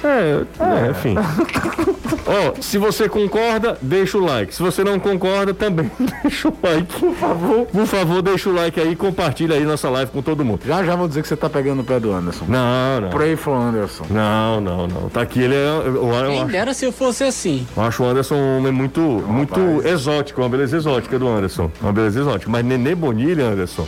[0.05, 1.15] É, é, enfim.
[2.27, 4.55] Ó, se você concorda, deixa o like.
[4.55, 5.91] Se você não concorda, também
[6.23, 6.99] deixa o like.
[6.99, 7.67] Por favor.
[7.67, 10.61] Por favor, deixa o like aí e compartilha aí nossa live com todo mundo.
[10.67, 12.45] Já já vou dizer que você tá pegando o pé do Anderson.
[12.49, 13.11] Não, não.
[13.11, 14.05] Pray for Anderson.
[14.11, 15.09] Não, não, não.
[15.09, 15.67] Tá aqui, ele é.
[15.85, 17.67] Eu, eu Quem acho, dera se eu fosse assim.
[17.77, 21.71] eu acho o Anderson um homem muito, muito exótico, uma beleza exótica do Anderson.
[21.81, 22.51] Uma beleza exótica.
[22.51, 23.87] Mas Nenê Bonilha, Anderson.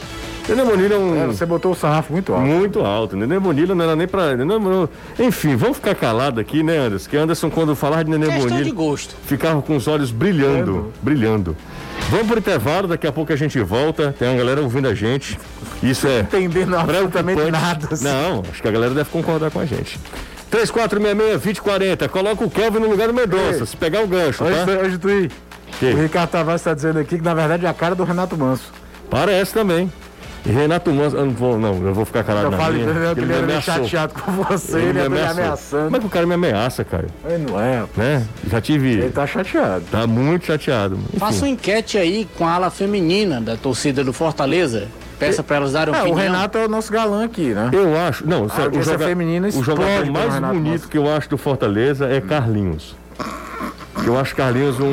[0.48, 1.22] Nenê Bonilha é um.
[1.24, 2.46] É, você botou o sarrafo muito alto.
[2.46, 3.16] Muito alto.
[3.16, 4.28] Nenê Bonilha não era nem pra.
[5.18, 7.10] Enfim, vamos ficar calado aqui, né, Anderson?
[7.10, 9.14] Que Anderson, quando falar de Nenê Questão de Bonilha, gosto.
[9.26, 10.92] ficava com os olhos brilhando.
[11.02, 11.56] Brilhando.
[12.10, 14.14] Vamos pro intervalo, daqui a pouco a gente volta.
[14.18, 15.38] Tem uma galera ouvindo a gente.
[15.82, 16.20] Isso é.
[16.20, 17.88] Entendendo absolutamente nada.
[17.92, 18.04] assim.
[18.04, 19.98] Não, acho que a galera deve concordar com a gente.
[20.50, 22.08] 3466-2040.
[22.08, 23.60] Coloca o Kelvin no lugar do Mendonça.
[23.60, 23.66] Ei.
[23.66, 24.72] Se pegar o gancho, Hoje, tá?
[24.80, 25.08] hoje tu?
[25.08, 28.72] O Ricardo Tavares está dizendo aqui que na verdade é a cara do Renato Manso.
[29.10, 29.92] Parece também.
[30.52, 33.00] Renato Manso, eu não vou, não, eu vou ficar calado Eu na falei minha, que
[33.00, 33.84] porque ele me era meio ameaçou.
[33.84, 35.84] chateado com você, ele, me ele me ameaçando.
[35.84, 37.06] Como é que o cara me ameaça, cara?
[37.28, 38.26] Ele não é, Né?
[38.50, 38.88] Já tive.
[38.92, 39.84] ele tá chateado.
[39.90, 40.96] Tá muito chateado.
[41.08, 41.18] Enfim.
[41.18, 44.88] Faça uma enquete aí com a ala feminina da torcida do Fortaleza.
[45.18, 46.16] Peça pra elas darem É, opinião.
[46.16, 47.70] o Renato é o nosso galã aqui, né?
[47.72, 48.24] Eu acho.
[48.26, 50.88] Não, o, audiência joga- feminina o jogador mais Renato bonito Manso.
[50.88, 52.94] que eu acho do Fortaleza é Carlinhos.
[54.06, 54.84] Eu acho Carlinhos um.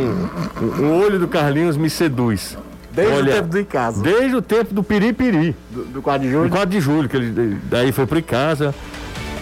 [0.62, 2.58] um- O olho do Carlinhos me seduz.
[2.96, 5.56] Desde Olha, o tempo do Icasa, Desde o tempo do Piripiri.
[5.70, 6.50] do, do 4 de julho.
[6.50, 8.74] 4 de julho, que ele daí foi pro Icasa.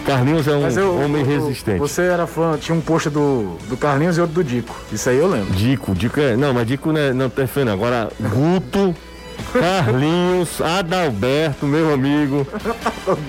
[0.04, 1.78] Carlinhos é um eu, homem eu- resistente.
[1.78, 4.74] Você era fã, tinha um post do, do Carlinhos e outro do Dico.
[4.92, 5.54] Isso aí eu lembro.
[5.54, 6.36] Dico, Dico é.
[6.36, 7.72] Não, mas Dico não, é, não tem fé, não.
[7.72, 8.94] Agora, Guto,
[9.58, 12.46] Carlinhos, Adalberto, meu amigo.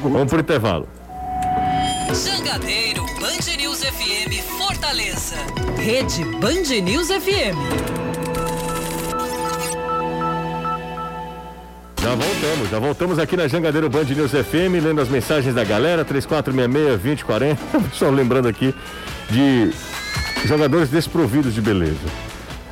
[0.03, 0.85] Vamos pro intervalo.
[2.13, 5.35] Jangadeiro Band News FM Fortaleza.
[5.77, 8.04] Rede Band News FM.
[12.05, 16.05] Já voltamos, já voltamos aqui na Jangadeiro Band News FM, lendo as mensagens da galera,
[16.05, 17.57] 3466-2040.
[17.93, 18.75] Só lembrando aqui
[19.27, 19.71] de
[20.45, 21.97] jogadores desprovidos de beleza.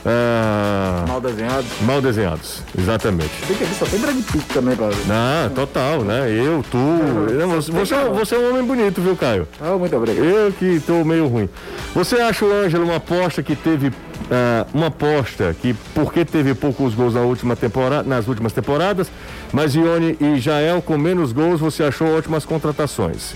[0.05, 1.65] Ah, Mal desenhado.
[1.81, 3.31] mal desenhados, exatamente.
[3.47, 4.89] Tem que só tem Brad Pitt também pra.
[5.09, 6.29] Ah, total, né?
[6.29, 6.77] Eu, tu.
[6.77, 9.47] Não, você, você, é- você é um homem bonito, viu, Caio?
[9.61, 10.25] Ah, muito obrigado.
[10.25, 11.47] Eu que tô meio ruim.
[11.95, 13.93] Você acha o Ângelo uma aposta que teve.
[14.29, 19.09] ah, uma aposta que porque teve poucos gols na última temporada, nas últimas temporadas,
[19.53, 23.33] mas Ione e Jael com menos gols, você achou ótimas contratações.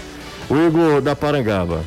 [0.50, 1.80] O Igor da Parangaba.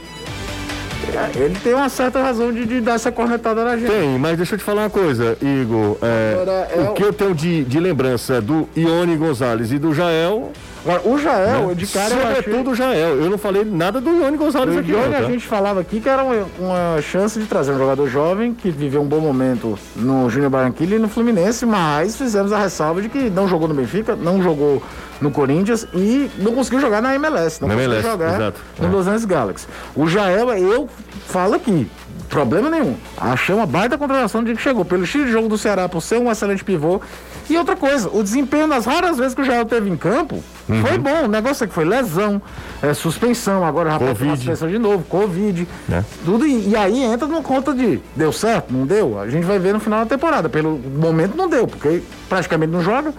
[1.35, 3.91] Ele tem uma certa razão de, de dar essa cornetada na gente.
[3.91, 5.97] Tem, mas deixa eu te falar uma coisa, Igor.
[6.03, 9.79] é, Agora, é o o- que eu tenho de, de lembrança do Ione Gonzalez e
[9.79, 10.53] do Jael.
[10.85, 12.37] Agora, o Jael, de cara, eu achei...
[12.37, 13.17] sobretudo o Jael.
[13.21, 15.27] Eu não falei nada do Ione Gonzalez O aqui, Johnny, não, a tá?
[15.27, 19.03] gente falava aqui que era uma, uma chance de trazer um jogador jovem que viveu
[19.03, 23.29] um bom momento no Júnior Barranquilla e no Fluminense, mas fizemos a ressalva de que
[23.31, 24.83] não jogou no Benfica, não jogou
[25.21, 28.61] no Corinthians e não conseguiu jogar na MLS, não Na conseguiu MLS, jogar exato.
[28.79, 28.91] no É.
[28.91, 29.67] Los Angeles Galaxy.
[29.95, 30.89] O Jael, eu
[31.27, 31.87] falo aqui,
[32.31, 32.97] problema nenhum.
[33.19, 36.19] Achei uma baita contratação de que chegou pelo estilo de jogo do Ceará, por ser
[36.19, 37.03] um excelente pivô.
[37.51, 40.83] E outra coisa, o desempenho nas raras vezes que o Jael teve em campo Uhum.
[40.87, 41.25] foi bom.
[41.25, 42.41] O negócio é que foi lesão,
[42.83, 44.37] é, suspensão, agora já tomar Covid.
[44.37, 45.67] suspensão de novo, Covid.
[45.89, 46.05] Né?
[46.25, 49.19] Tudo, e, e aí entra no conta de deu certo, não deu?
[49.19, 50.49] A gente vai ver no final da temporada.
[50.49, 53.13] Pelo momento não deu, porque praticamente não joga.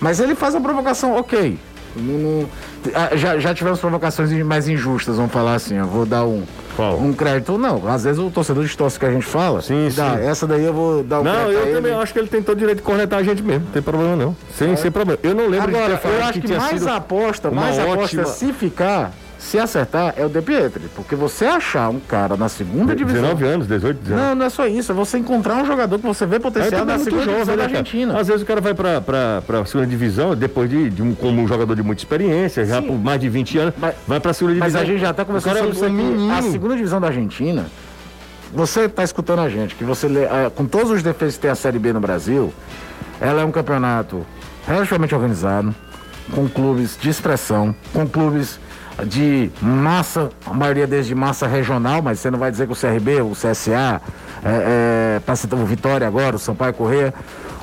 [0.00, 1.58] Mas ele faz a provocação, ok.
[1.94, 2.48] Não, não-
[3.16, 5.76] já, já tivemos provocações mais injustas, vamos falar assim.
[5.76, 6.42] Eu vou dar um,
[6.76, 6.98] Qual?
[6.98, 7.58] um crédito.
[7.58, 9.60] Não, às vezes o torcedor distorce que a gente fala.
[9.60, 10.24] Sim, Dá, sim.
[10.24, 11.74] Essa daí eu vou dar o Não, eu ele.
[11.74, 13.64] também acho que ele tem todo o direito de cornetar a gente mesmo.
[13.66, 14.36] Não tem problema não.
[14.56, 15.18] Sem, sem problema.
[15.22, 17.94] Eu não lembro de Agora, ter falado eu acho que, tinha mais aposta, mais ótima...
[17.94, 20.84] aposta se ficar, se acertar, é o De Pietri.
[20.94, 23.22] Porque você achar um cara na segunda divisão.
[23.34, 24.22] 19 anos, 18, 19.
[24.22, 24.92] Não, não é só isso.
[24.92, 27.56] É você encontrar um jogador que você vê potencial na é muito segunda divisão jovem,
[27.56, 27.78] da né, cara?
[27.80, 28.18] Argentina.
[28.20, 31.42] Às vezes o cara vai pra, pra, pra segunda divisão, depois de, de um, como
[31.42, 32.86] um jogador de muita experiência, já Sim.
[32.86, 34.80] por mais de 20 anos, Mas- vai pra segunda Mas divisão.
[34.80, 36.02] a gente já até O conversou cara sobre isso é um aqui.
[36.04, 36.34] menino.
[36.34, 37.66] A segunda divisão da Argentina,
[38.54, 41.50] você está escutando a gente, que você lê, ah, com todos os defeitos que tem
[41.50, 42.52] a Série B no Brasil,
[43.20, 44.24] ela é um campeonato
[44.66, 45.74] relativamente organizado,
[46.32, 48.60] com clubes de expressão, com clubes
[49.06, 52.76] de massa, a maioria deles de massa regional, mas você não vai dizer que o
[52.76, 54.00] CRB, o CSA,
[54.44, 57.12] é, é, pra citar o Vitória agora, o Sampaio Corrêa.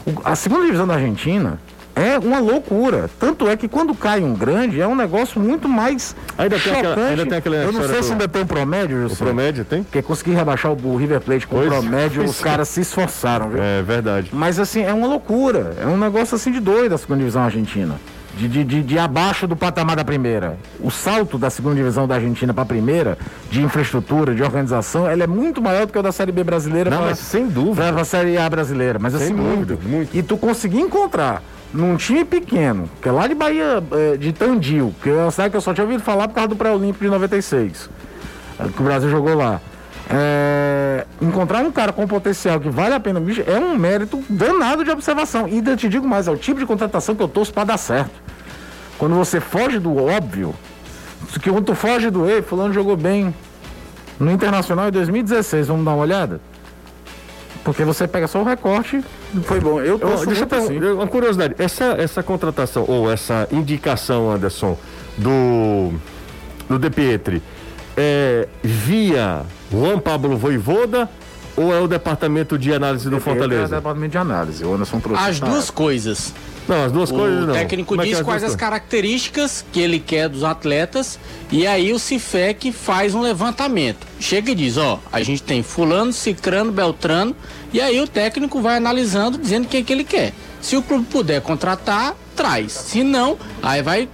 [0.06, 1.60] O- a segunda divisão da Argentina
[1.96, 3.10] é uma loucura.
[3.20, 6.90] Tanto é que quando cai um grande, é um negócio muito mais Ainda tem aquela-
[6.96, 7.10] chocante.
[7.12, 9.84] ainda tem aquela Eu não sei se ainda tem um promédio, O promédio tem?
[9.84, 13.62] Porque conseguir rebaixar o, o River Plate com Pois- promédio, os caras se esforçaram, viu?
[13.62, 14.30] É verdade.
[14.32, 15.76] Mas assim, é uma loucura.
[15.82, 17.96] É um negócio assim de doido a segunda divisão argentina.
[18.38, 20.58] De, de, de, de abaixo do patamar da primeira.
[20.80, 23.18] O salto da segunda divisão da Argentina para a primeira,
[23.50, 26.90] de infraestrutura, de organização, ela é muito maior do que o da Série B brasileira
[26.90, 27.84] Não, pra- mas sem dúvida.
[27.88, 28.98] pra, pra Série A brasileira.
[29.00, 29.90] Mas Sem assim, dúvida, muito.
[29.90, 30.16] muito.
[30.18, 31.42] E tu conseguir encontrar
[31.74, 35.50] num time pequeno, que é lá de Bahia, eh, de Tandil, que é uma cidade
[35.52, 37.90] que eu só tinha ouvido falar por causa do pré-olímpico de 96,
[38.60, 39.60] eh, que o Brasil jogou lá.
[40.12, 44.84] É, encontrar um cara com potencial que vale a pena, bicho, é um mérito danado
[44.84, 45.48] de observação.
[45.48, 47.78] E ainda te digo mais, é o tipo de contratação que eu torço para dar
[47.78, 48.12] certo.
[48.98, 50.56] Quando você foge do óbvio,
[51.42, 53.34] que quando tu foge do ei, fulano jogou bem
[54.20, 56.42] no Internacional em 2016, vamos dar uma olhada?
[57.64, 59.04] Porque você pega só o recorte,
[59.44, 59.80] foi bom.
[59.80, 60.80] Eu torço deixa eu assim.
[60.80, 64.76] uma curiosidade, essa, essa contratação ou essa indicação, Anderson,
[65.18, 65.94] do,
[66.68, 67.44] do De Pietri,
[67.96, 71.10] é via Juan Pablo Voivoda
[71.56, 73.76] ou é o departamento de análise do É Fortaleza?
[73.76, 74.64] departamento de análise.
[74.64, 75.24] O Anderson trouxe.
[75.24, 76.34] As duas coisas.
[76.68, 77.54] Não, as duas coisas O não.
[77.54, 78.60] técnico Como é é diz as quais as coisas?
[78.60, 81.20] características que ele quer dos atletas
[81.52, 84.06] e aí o Cifec faz um levantamento.
[84.20, 87.36] Chega e diz, ó, a gente tem fulano, cicrano, beltrano
[87.74, 90.32] e aí o técnico vai analisando, dizendo o que, é que ele quer.
[90.62, 92.72] Se o clube puder contratar, traz.
[92.72, 94.08] Se não, aí vai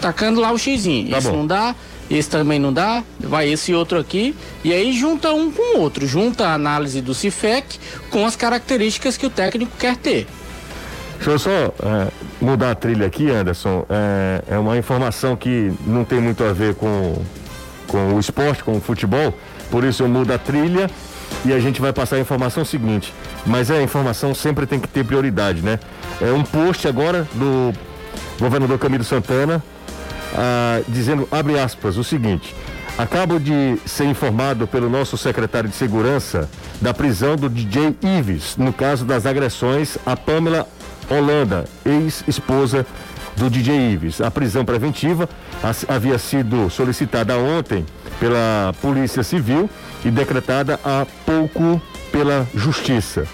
[0.00, 1.10] tacando lá o xizinho.
[1.10, 1.38] Tá esse bom.
[1.38, 1.74] não dá,
[2.10, 6.06] esse também não dá, vai esse outro aqui e aí junta um com o outro,
[6.06, 7.78] junta a análise do Cifec
[8.10, 10.26] com as características que o técnico quer ter.
[11.14, 12.08] Deixa eu só é,
[12.40, 13.84] mudar a trilha aqui, Anderson.
[13.88, 17.22] É, é uma informação que não tem muito a ver com,
[17.86, 19.32] com o esporte, com o futebol.
[19.70, 20.90] Por isso eu mudo a trilha
[21.44, 23.12] e a gente vai passar a informação seguinte.
[23.46, 25.78] Mas a informação sempre tem que ter prioridade, né?
[26.20, 27.72] É um post agora do
[28.40, 29.62] governador Camilo Santana
[30.34, 32.54] ah, dizendo, abre aspas, o seguinte.
[32.98, 36.48] Acabo de ser informado pelo nosso secretário de segurança
[36.80, 40.68] da prisão do DJ Ives, no caso das agressões a Pamela
[41.08, 42.86] Holanda, ex-esposa
[43.36, 44.20] do DJ Ives.
[44.20, 45.28] A prisão preventiva
[45.88, 47.86] havia sido solicitada ontem
[48.18, 49.68] pela Polícia Civil
[50.04, 51.80] e decretada há pouco
[52.12, 53.26] pela Justiça,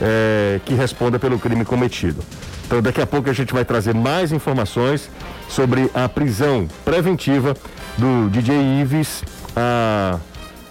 [0.00, 2.22] eh, que responda pelo crime cometido.
[2.66, 5.10] Então, daqui a pouco a gente vai trazer mais informações
[5.48, 7.56] sobre a prisão preventiva
[7.96, 9.24] do DJ Ives,
[9.56, 10.18] a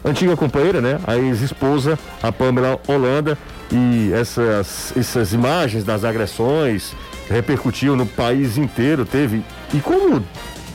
[0.03, 0.99] antiga companheira, né?
[1.05, 3.37] A ex-esposa, a Pamela Holanda.
[3.69, 6.95] E essas, essas imagens das agressões
[7.29, 9.43] repercutiu no país inteiro, teve.
[9.73, 10.23] E como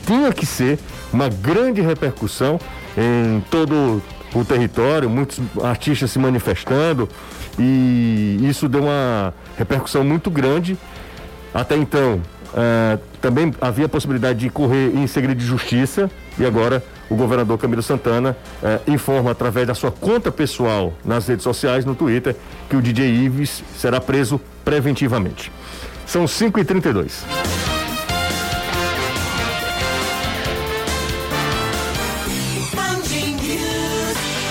[0.05, 0.77] tinha que ser
[1.11, 2.59] uma grande repercussão
[2.95, 4.01] em todo
[4.35, 7.07] o território, muitos artistas se manifestando,
[7.57, 10.77] e isso deu uma repercussão muito grande.
[11.53, 12.21] Até então,
[12.55, 17.57] eh, também havia a possibilidade de correr em segredo de justiça, e agora o governador
[17.57, 22.35] Camilo Santana eh, informa através da sua conta pessoal nas redes sociais, no Twitter,
[22.69, 25.51] que o DJ Ives será preso preventivamente.
[26.05, 27.23] São 5h32.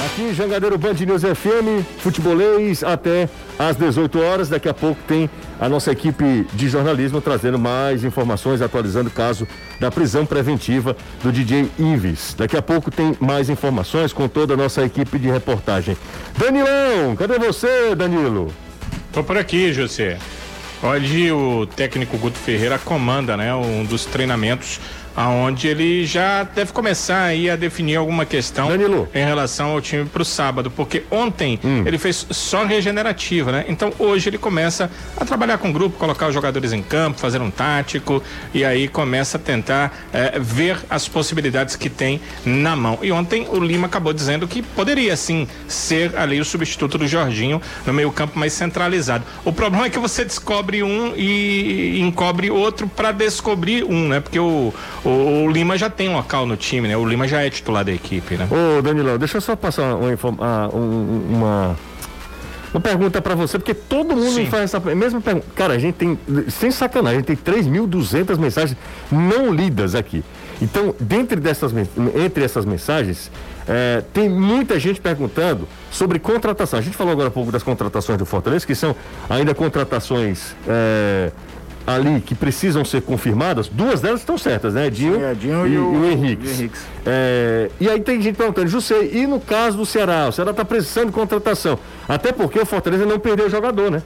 [0.06, 4.48] Aqui, Jangadeiro Band News FM, futebolês até às 18 horas.
[4.48, 5.28] Daqui a pouco tem
[5.60, 9.46] a nossa equipe de jornalismo trazendo mais informações, atualizando o caso
[9.78, 12.34] da prisão preventiva do DJ Ives.
[12.36, 15.96] Daqui a pouco tem mais informações com toda a nossa equipe de reportagem.
[16.36, 18.52] Danilão, cadê você, Danilo?
[19.12, 20.18] Tô por aqui, José.
[20.82, 24.80] Hoje o técnico Guto Ferreira comanda, né, um dos treinamentos
[25.16, 29.08] aonde ele já deve começar aí a definir alguma questão Danilo.
[29.14, 33.64] em relação ao time para o sábado, porque ontem ele fez só regenerativa, né?
[33.68, 37.40] Então hoje ele começa a trabalhar com o grupo, colocar os jogadores em campo, fazer
[37.40, 38.22] um tático
[38.54, 42.98] e aí começa a tentar eh, ver as possibilidades que tem na mão.
[43.02, 47.60] E ontem o Lima acabou dizendo que poderia sim ser ali o substituto do Jorginho
[47.86, 49.24] no meio campo mais centralizado.
[49.44, 54.20] O problema é que você descobre um e encobre outro para descobrir um, né?
[54.20, 54.72] Porque o,
[55.04, 56.96] o, o Lima já tem local no time, né?
[56.96, 58.46] O Lima já é titular da equipe, né?
[58.50, 60.08] Ô, Danilão, deixa eu só passar uma,
[60.40, 61.76] ah, um- uma,
[62.72, 64.40] uma pergunta pra você, porque todo mundo Sim.
[64.44, 65.46] me faz essa mesma pergunta.
[65.54, 68.76] Cara, a gente tem, sem sacanagem, a gente tem 3.200 mensagens
[69.10, 70.24] não lidas aqui.
[70.60, 71.72] Então, dentre dessas,
[72.14, 73.32] entre essas mensagens,
[73.66, 76.78] eh, tem muita gente perguntando sobre contratação.
[76.78, 78.94] A gente falou agora há pouco das contratações do Fortaleza, que são
[79.28, 81.32] ainda contratações eh,
[81.86, 83.68] ali que precisam ser confirmadas.
[83.68, 84.88] Duas delas estão certas, né?
[84.90, 86.46] Dinho, Sim, é, Dinho e, e o- o Henrique.
[86.46, 86.80] e o Henriques.
[87.04, 90.28] É, e aí tem gente perguntando, José, e no caso do Ceará?
[90.28, 91.78] O Ceará está precisando de contratação.
[92.08, 94.02] Até porque o Fortaleza não perdeu jogador, né?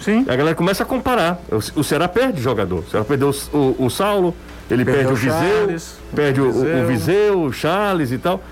[0.00, 0.24] Sim.
[0.28, 1.40] A galera começa a comparar.
[1.50, 2.80] O, o Ceará perde jogador.
[2.80, 4.34] O Ceará perdeu o, o- o Saulo,
[4.70, 6.82] ele perde o o Viseu, Charles, perde o, o, Viseu.
[6.82, 8.42] o Viseu, o Charles e tal.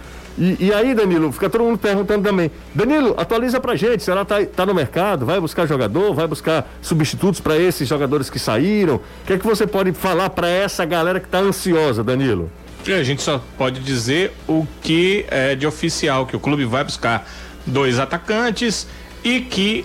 [0.41, 2.51] E, e aí, Danilo, fica todo mundo perguntando também.
[2.75, 4.01] Danilo, atualiza pra gente.
[4.01, 8.31] O Ceará tá, tá no mercado, vai buscar jogador, vai buscar substitutos para esses jogadores
[8.31, 8.97] que saíram.
[8.97, 12.51] O que é que você pode falar para essa galera que tá ansiosa, Danilo?
[12.87, 16.83] E a gente só pode dizer o que é de oficial, que o clube vai
[16.85, 17.29] buscar
[17.67, 18.87] dois atacantes
[19.23, 19.85] e que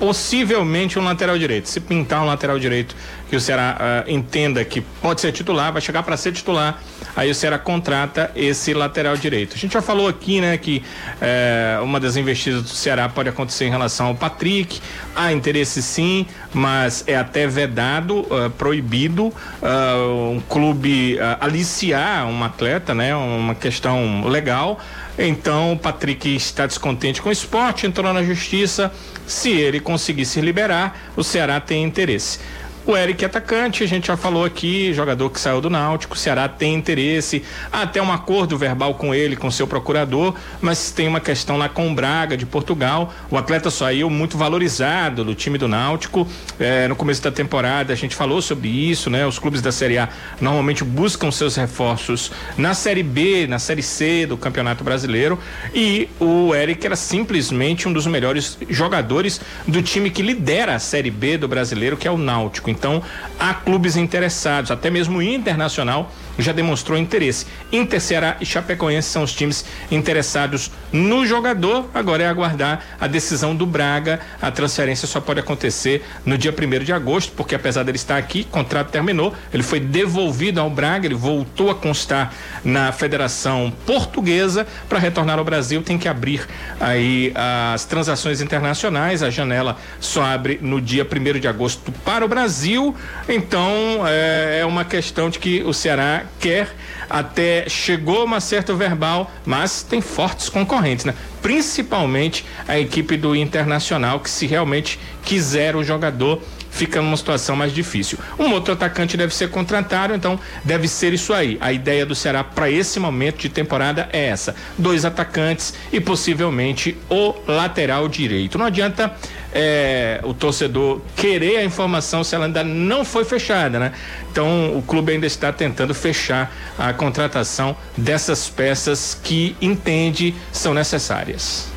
[0.00, 1.68] possivelmente um lateral direito.
[1.68, 2.96] Se pintar um lateral direito
[3.32, 6.78] que o Ceará ah, entenda que pode ser titular, vai chegar para ser titular,
[7.16, 9.54] aí o Ceará contrata esse lateral direito.
[9.54, 10.82] A gente já falou aqui, né, que
[11.18, 14.82] eh, uma das investidas do Ceará pode acontecer em relação ao Patrick.
[15.16, 19.96] Há interesse sim, mas é até vedado, ah, proibido ah,
[20.30, 23.16] um clube aliciar um atleta, né?
[23.16, 24.78] Uma questão legal.
[25.18, 28.92] Então o Patrick está descontente com o esporte, entrou na justiça.
[29.26, 32.38] Se ele conseguir se liberar, o Ceará tem interesse.
[32.84, 36.18] O Eric é atacante, a gente já falou aqui, jogador que saiu do Náutico, o
[36.18, 41.06] Ceará tem interesse, há até um acordo verbal com ele, com seu procurador, mas tem
[41.06, 43.14] uma questão lá com o Braga de Portugal.
[43.30, 46.26] O atleta saiu muito valorizado do time do Náutico.
[46.58, 49.24] eh, no começo da temporada a gente falou sobre isso, né?
[49.24, 50.08] Os clubes da Série A
[50.40, 55.38] normalmente buscam seus reforços na Série B, na Série C do Campeonato Brasileiro.
[55.72, 61.12] E o Eric era simplesmente um dos melhores jogadores do time que lidera a Série
[61.12, 62.71] B do brasileiro, que é o Náutico.
[62.72, 63.02] Então,
[63.38, 67.46] há clubes interessados, até mesmo Internacional já demonstrou interesse.
[67.70, 71.88] Inter, Ceará e Chapecoense são os times interessados no jogador.
[71.94, 74.20] Agora é aguardar a decisão do Braga.
[74.40, 78.46] A transferência só pode acontecer no dia 1 de agosto, porque apesar dele estar aqui,
[78.48, 82.32] o contrato terminou, ele foi devolvido ao Braga, ele voltou a constar
[82.64, 86.46] na Federação Portuguesa para retornar ao Brasil, tem que abrir
[86.80, 89.22] aí as transações internacionais.
[89.22, 92.94] A janela só abre no dia 1 de agosto para o Brasil.
[93.28, 93.62] Então
[94.06, 96.74] é, é uma questão de que o Ceará quer
[97.10, 101.14] até chegou uma certa verbal, mas tem fortes concorrentes, né?
[101.42, 106.40] Principalmente a equipe do Internacional, que se realmente quiser o jogador,
[106.72, 108.18] fica numa situação mais difícil.
[108.38, 111.56] Um outro atacante deve ser contratado, então deve ser isso aí.
[111.60, 116.96] A ideia do Ceará para esse momento de temporada é essa: dois atacantes e possivelmente
[117.08, 118.58] o lateral direito.
[118.58, 119.14] Não adianta
[119.52, 123.92] é, o torcedor querer a informação se ela ainda não foi fechada, né?
[124.30, 131.71] Então o clube ainda está tentando fechar a contratação dessas peças que entende são necessárias.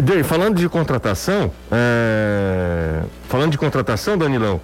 [0.00, 4.60] Dei, falando de contratação, é, falando de contratação, Danilão,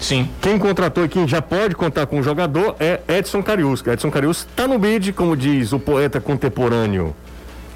[0.00, 0.28] Sim.
[0.40, 3.84] quem contratou e quem já pode contar com o jogador é Edson Carius.
[3.86, 7.14] Edson Carius está no bid, como diz o poeta contemporâneo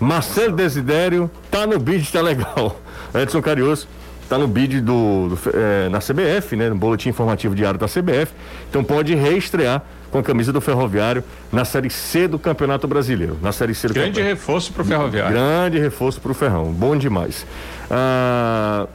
[0.00, 2.80] Marcelo Desidério, tá no bid, tá legal.
[3.14, 3.88] Edson Carius
[4.28, 8.32] tá no bid do, do, é, na CBF, né, no boletim informativo diário da CBF.
[8.68, 9.82] Então pode reestrear
[10.16, 13.38] com a camisa do Ferroviário na Série C do Campeonato Brasileiro.
[13.42, 14.34] Na Série C do Grande Campeonato.
[14.34, 15.32] reforço para o Ferroviário.
[15.32, 17.46] Grande reforço pro Ferrão, bom demais.
[17.90, 18.86] Ah,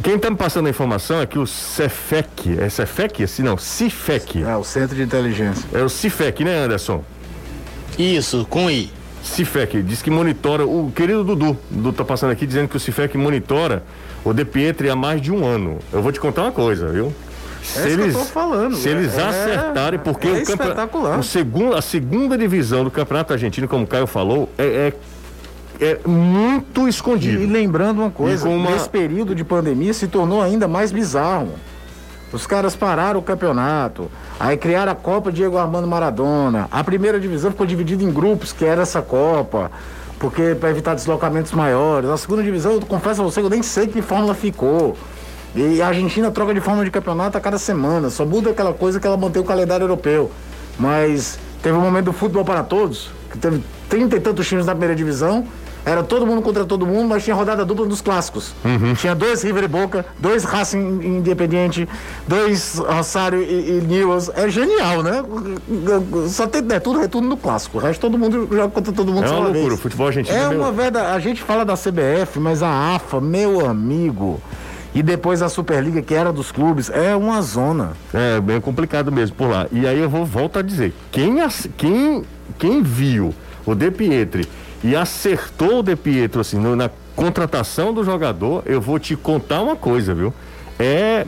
[0.00, 3.24] quem tá me passando a informação é que o Cefec, é Cefec?
[3.24, 4.42] Assim, não, Cifec.
[4.42, 5.68] É, o Centro de Inteligência.
[5.72, 7.04] É o Cifec, né, Anderson?
[7.98, 8.90] Isso, com I.
[9.22, 13.16] Cifec, diz que monitora, o querido Dudu, Dudu tá passando aqui dizendo que o Cifec
[13.16, 13.84] monitora
[14.24, 15.78] o De Pietri há mais de um ano.
[15.92, 17.12] Eu vou te contar uma coisa, viu?
[17.62, 20.36] Se É isso que eu tô falando, Se é- eles é- acertarem, porque é o
[20.38, 21.18] espetacular.
[21.18, 24.92] o segundo, a segunda divisão do Campeonato Argentino, como o Caio falou, é,
[25.80, 27.50] é, é muito E, escondido.
[27.52, 31.50] lembrando uma coisa, E uma- nesse período de pandemia se tornou ainda mais bizarro.
[32.32, 34.10] Os caras pararam o campeonato.
[34.40, 36.66] Aí criaram a Copa Diego Armando Maradona.
[36.70, 39.70] A primeira divisão ficou dividida em grupos, que era essa Copa.
[40.18, 42.08] Porque para evitar deslocamentos maiores.
[42.08, 44.96] A segunda divisão, eu confesso a você que eu nem sei que fórmula ficou.
[45.54, 48.08] E a Argentina troca de forma de campeonato a cada semana.
[48.10, 50.30] Só muda aquela coisa que ela mantém o calendário europeu.
[50.78, 54.72] Mas teve um momento do futebol para todos, que teve trinta e tantos times na
[54.72, 55.46] primeira divisão.
[55.84, 58.54] Era todo mundo contra todo mundo, mas tinha rodada dupla nos clássicos.
[59.00, 61.88] Tinha dois River e Boca, dois Racing Independiente,
[62.26, 64.30] dois Rosário e, e Newell's.
[64.34, 65.24] É genial, né?
[66.28, 67.78] Só tem é, tudo, é tudo no clássico.
[67.78, 69.60] O resto todo mundo joga contra todo mundo É uma loucura.
[69.60, 69.72] vez.
[69.72, 71.16] O futebol argentino É é uma verdade.
[71.16, 74.40] A gente fala da CBF, mas a AFA, meu amigo,
[74.94, 77.92] e depois a Superliga, que era dos clubes, é uma zona.
[78.12, 79.66] É bem complicado mesmo por lá.
[79.72, 81.36] E aí eu vou volto a dizer, quem,
[81.76, 82.24] quem,
[82.58, 83.34] quem viu
[83.64, 84.46] o De Pietri
[84.84, 89.60] e acertou o De Pietro assim, no- na contratação do jogador, eu vou te contar
[89.62, 90.32] uma coisa, viu?
[90.78, 91.24] É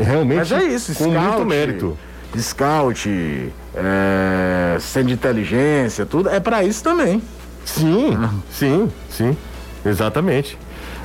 [0.00, 1.98] realmente Mas é isso, com scout, muito mérito.
[2.38, 7.22] Scout, é, centro de inteligência, tudo, é pra isso também.
[7.64, 8.16] Sim,
[8.50, 9.36] sim, sim,
[9.84, 10.58] exatamente.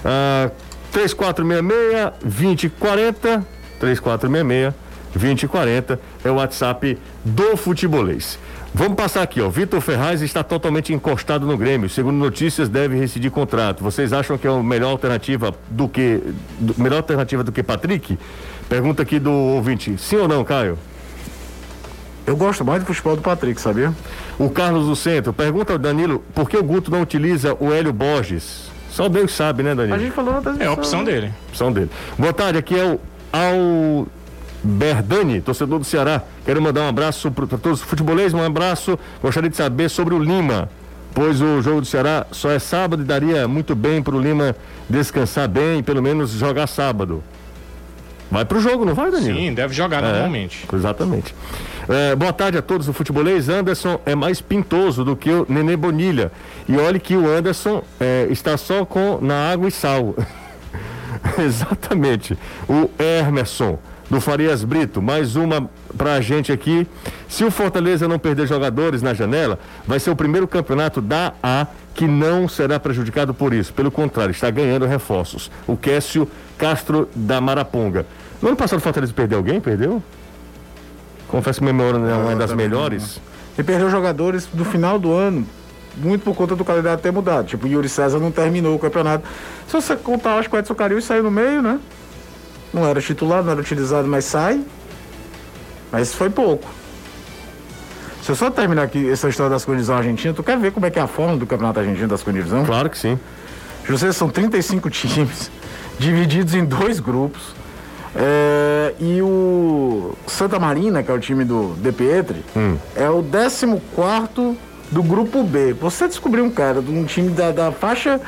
[0.04, 0.50] Ah,
[0.94, 3.44] 3466-2040,
[3.82, 8.38] 3466-2040 é o WhatsApp do Futebolês.
[8.74, 9.50] Vamos passar aqui, ó.
[9.50, 11.90] Vitor Ferraz está totalmente encostado no Grêmio.
[11.90, 13.84] Segundo notícias, deve rescindir contrato.
[13.84, 16.22] Vocês acham que é a melhor alternativa do que
[16.60, 18.16] do- melhor alternativa do que Patrick?
[18.68, 19.96] Pergunta aqui do ouvinte.
[19.98, 20.78] Sim ou não, Caio?
[22.28, 23.92] Eu gosto mais do futebol do Patrick, sabia?
[24.38, 27.92] O Carlos do Centro pergunta ao Danilo por que o Guto não utiliza o Hélio
[27.92, 28.69] Borges.
[29.00, 29.96] Só Deus sabe, né, Danilo?
[29.96, 30.68] A gente falou na transmissão.
[30.68, 31.32] É a opção dele.
[31.48, 31.90] opção dele.
[32.18, 33.00] Boa tarde, aqui é o
[34.62, 36.22] Alberdani, torcedor do Ceará.
[36.44, 39.00] Quero mandar um abraço para todos os futebolistas, um abraço.
[39.24, 40.70] Gostaria de saber sobre o Lima,
[41.14, 44.54] pois o jogo do Ceará só é sábado e daria muito bem para o Lima
[44.90, 47.24] descansar bem, pelo menos jogar sábado.
[48.32, 49.38] Vai pro jogo, não vai, Danilo?
[49.38, 50.66] Sim, deve jogar É, normalmente.
[50.72, 51.34] Exatamente.
[51.88, 53.50] É, boa tarde a todos do futebolês.
[53.50, 56.32] Anderson é mais pintoso do que o Nenê Bonilha.
[56.68, 60.16] E olhe que o Anderson é, está só com na água e sal.
[61.44, 62.38] Exatamente.
[62.68, 66.88] O Emerson do Farias Brito, mais uma pra gente aqui.
[67.28, 71.68] Se o Fortaleza não perder jogadores na janela, vai ser o primeiro campeonato da A
[71.94, 73.74] que não será prejudicado por isso.
[73.74, 75.52] Pelo contrário, está ganhando reforços.
[75.68, 76.28] O Kécio
[76.60, 78.06] Castro da Maraponga.
[78.42, 79.60] No ano passado o Fortaleza perdeu alguém?
[79.60, 80.04] Perdeu?
[81.30, 83.20] Confesso que minha memória não é uma Ah, das melhores.
[83.58, 85.46] E perdeu jogadores do final do ano,
[85.98, 87.48] muito por conta do calendário ter mudado.
[87.48, 89.26] Tipo, o Yuri César não terminou o campeonato.
[89.68, 91.80] Se você contar, acho que o Edson Caril saiu no meio, né?
[92.74, 94.62] Não era titular, não era utilizado, mas sai.
[95.92, 96.68] Mas foi pouco.
[98.22, 100.86] Se eu só terminar aqui essa história da segunda divisão argentina, tu quer ver como
[100.86, 102.66] é que é a forma do campeonato argentino da segunda divisão?
[102.66, 103.18] Claro que sim.
[103.86, 105.50] José, são 35 times,
[106.00, 107.54] divididos em dois grupos.
[108.16, 112.44] É, e o Santa Marina, que é o time do De Pietri,
[112.96, 114.58] é o 14
[114.92, 115.74] do grupo B.
[115.74, 118.20] Você descobriu um cara de um time da, da faixa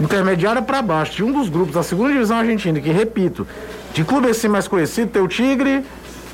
[0.00, 3.46] intermediária para baixo, de um dos grupos da segunda divisão argentina, que repito,
[3.94, 5.84] de clube assim mais conhecido, tem o Tigre,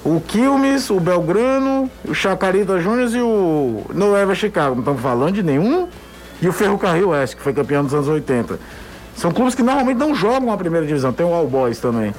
[0.02, 4.74] o Quilmes, o Belgrano, o Chacarita Júnior e o Noeva Chicago.
[4.74, 5.88] Não estamos falando de nenhum.
[6.40, 8.58] E o Ferrocarril Oeste, que foi campeão dos anos 80.
[9.18, 11.12] São clubes que normalmente não jogam a primeira divisão.
[11.12, 12.14] Tem o All Boys também.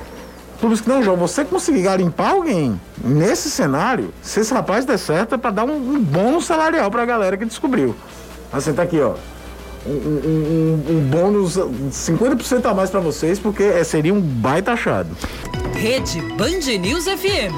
[0.60, 1.26] Clubes que não jogam.
[1.26, 5.76] Você conseguir garimpar alguém nesse cenário, se esse rapaz der certo, é para dar um,
[5.78, 7.96] um bônus salarial para a galera que descobriu.
[8.52, 9.14] Assim, tá aqui, ó.
[9.86, 11.58] Um, um- um- um bônus
[11.92, 15.08] 50% a mais para vocês, porque é, seria um baita achado.
[15.74, 17.54] Rede Band News FM.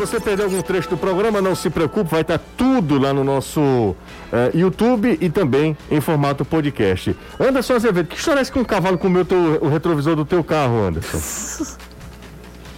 [0.00, 3.22] Se você perdeu algum trecho do programa, não se preocupe, vai estar tudo lá no
[3.22, 3.94] nosso
[4.32, 7.14] eh, YouTube e também em formato podcast.
[7.38, 10.42] Anderson Azevedo, que história é essa que um cavalo comeu teu- o retrovisor do teu
[10.42, 11.20] carro, Anderson?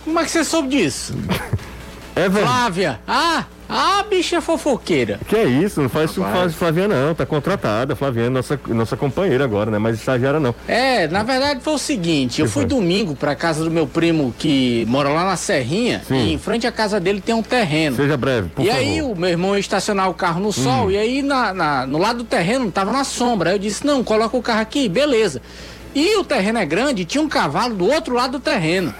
[0.05, 1.14] Como é que você soube disso?
[2.15, 2.29] É.
[2.31, 3.01] Flávia!
[3.07, 3.45] Ah!
[3.75, 5.19] Ah, bicha fofoqueira!
[5.27, 8.99] Que é isso, não faz isso com a Flaviana não, tá contratada, Flaviana, nossa, nossa
[8.99, 9.79] companheira agora, né?
[9.79, 10.55] Mas estagiária não.
[10.69, 12.69] É, na verdade foi o seguinte, eu fui foi?
[12.69, 16.17] domingo pra casa do meu primo que mora lá na Serrinha Sim.
[16.17, 17.97] e em frente à casa dele tem um terreno.
[17.97, 18.79] Seja breve, por e favor.
[18.79, 18.85] Hum.
[18.87, 21.97] aí o meu irmão ia estacionar o carro no sol e aí na, na- no
[21.97, 23.51] lado do terreno tava na sombra.
[23.51, 25.41] Aí eu disse, não, coloca o carro aqui, beleza.
[25.95, 28.95] E o terreno é grande, e tinha um cavalo do outro lado do terreno.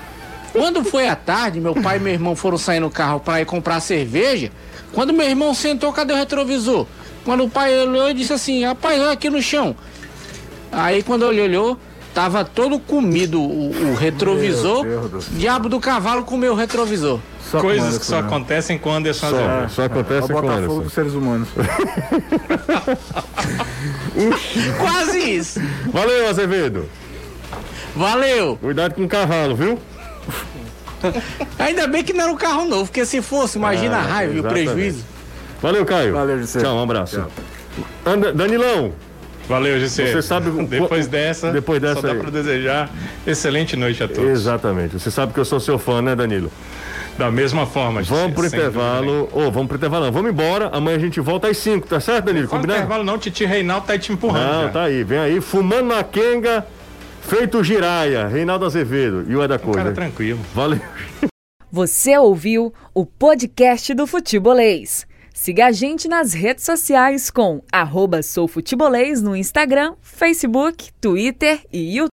[0.53, 3.47] Quando foi à tarde, meu pai e meu irmão foram sair no carro para ir
[3.47, 4.51] comprar cerveja.
[4.93, 6.87] Quando meu irmão sentou, cadê o retrovisor?
[7.25, 9.75] Quando o pai olhou e disse assim, rapaz, olha aqui no chão.
[10.71, 11.79] Aí quando ele olhou,
[12.13, 14.85] tava todo comido o, o retrovisor.
[14.85, 15.19] Do.
[15.33, 17.19] Diabo do cavalo comeu o retrovisor.
[17.51, 18.27] Só com Coisas Anderson, que só né?
[18.27, 20.83] acontecem com Anderson Só, só acontece o com Botafogo Anderson.
[20.83, 21.49] dos seres humanos.
[24.79, 25.61] Quase isso.
[25.93, 26.89] Valeu, Azevedo.
[27.95, 28.57] Valeu.
[28.57, 29.79] Cuidado com o cavalo, viu?
[31.59, 34.35] Ainda bem que não era um carro novo, porque se fosse, imagina a Ah, raiva
[34.35, 35.05] e o prejuízo.
[35.61, 36.12] Valeu, Caio.
[36.14, 36.61] Valeu, José.
[36.61, 37.16] Tchau, um abraço.
[37.16, 37.31] Tchau.
[38.07, 38.93] Anda- Danilão,
[39.49, 40.12] Valeu, GC.
[40.12, 42.89] Você sabe Depois dessa, depois dessa só dá para desejar
[43.27, 44.31] excelente noite a todos.
[44.31, 44.93] exatamente.
[44.99, 46.51] Você sabe que eu sou seu fã, né, Danilo?
[47.18, 49.29] Da mesma forma, GC, Vamos pro intervalo.
[49.33, 50.05] Ô, vamos pro intervalo.
[50.07, 50.12] não.
[50.12, 50.70] Vamos embora.
[50.73, 52.47] Amanhã a gente volta às 5, tá certo, Danilo?
[52.49, 52.79] Combinado?
[52.79, 54.51] intervalo não, Titi Reinaldo tá aí te empurrando.
[54.53, 54.68] Não, já.
[54.70, 55.03] tá aí.
[55.05, 55.41] Vem aí.
[55.41, 56.64] Fumando na quenga,
[57.23, 58.27] feito giraia.
[58.27, 59.79] Reinaldo Azevedo e o Eda Coisa.
[59.79, 60.41] Cara, tranquilo.
[60.55, 60.81] Valeu.
[61.70, 65.07] Você ouviu o podcast do Futebolês.
[65.33, 72.11] Siga a gente nas redes sociais com arroba soufutebolês no Instagram, Facebook, Twitter e YouTube.